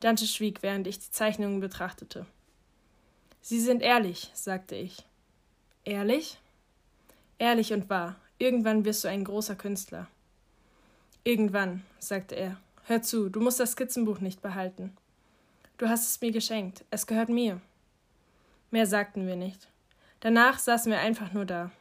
[0.00, 2.26] Dante schwieg, während ich die Zeichnungen betrachtete.
[3.40, 5.04] Sie sind ehrlich, sagte ich.
[5.84, 6.38] Ehrlich?
[7.38, 8.16] Ehrlich und wahr.
[8.38, 10.08] Irgendwann wirst du ein großer Künstler.
[11.26, 12.56] Irgendwann, sagte er.
[12.84, 14.96] Hör zu, du musst das Skizzenbuch nicht behalten.
[15.76, 16.84] Du hast es mir geschenkt.
[16.92, 17.60] Es gehört mir.
[18.70, 19.66] Mehr sagten wir nicht.
[20.20, 21.72] Danach saßen wir einfach nur da.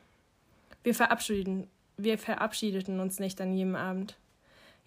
[0.82, 4.16] Wir verabschiedeten, wir verabschiedeten uns nicht an jedem Abend.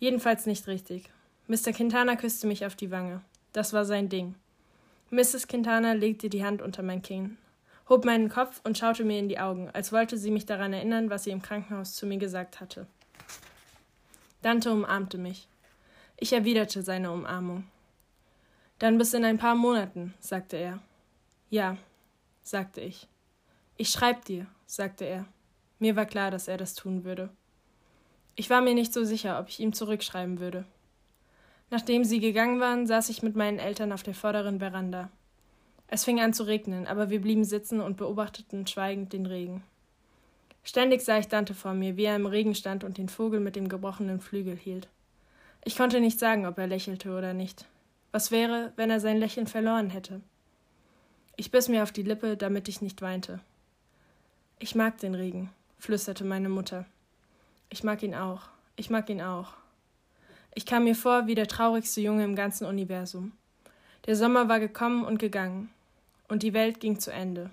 [0.00, 1.08] Jedenfalls nicht richtig.
[1.46, 1.72] Mr.
[1.72, 3.20] Quintana küsste mich auf die Wange.
[3.52, 4.34] Das war sein Ding.
[5.10, 5.46] Mrs.
[5.46, 7.38] Quintana legte die Hand unter mein Kinn
[7.88, 11.10] hob meinen Kopf und schaute mir in die Augen, als wollte sie mich daran erinnern,
[11.10, 12.86] was sie im Krankenhaus zu mir gesagt hatte.
[14.42, 15.48] Dante umarmte mich.
[16.16, 17.64] Ich erwiderte seine Umarmung.
[18.78, 20.78] Dann bis in ein paar Monaten, sagte er.
[21.50, 21.76] Ja,
[22.42, 23.08] sagte ich.
[23.76, 25.24] Ich schreib dir, sagte er.
[25.78, 27.30] Mir war klar, dass er das tun würde.
[28.36, 30.64] Ich war mir nicht so sicher, ob ich ihm zurückschreiben würde.
[31.70, 35.10] Nachdem sie gegangen waren, saß ich mit meinen Eltern auf der vorderen Veranda.
[35.88, 39.64] Es fing an zu regnen, aber wir blieben sitzen und beobachteten schweigend den Regen.
[40.68, 43.56] Ständig sah ich Dante vor mir, wie er im Regen stand und den Vogel mit
[43.56, 44.86] dem gebrochenen Flügel hielt.
[45.64, 47.64] Ich konnte nicht sagen, ob er lächelte oder nicht.
[48.12, 50.20] Was wäre, wenn er sein Lächeln verloren hätte?
[51.36, 53.40] Ich biss mir auf die Lippe, damit ich nicht weinte.
[54.58, 55.48] Ich mag den Regen,
[55.78, 56.84] flüsterte meine Mutter.
[57.70, 58.42] Ich mag ihn auch.
[58.76, 59.54] Ich mag ihn auch.
[60.54, 63.32] Ich kam mir vor wie der traurigste Junge im ganzen Universum.
[64.04, 65.70] Der Sommer war gekommen und gegangen
[66.28, 67.48] und die Welt ging zu Ende.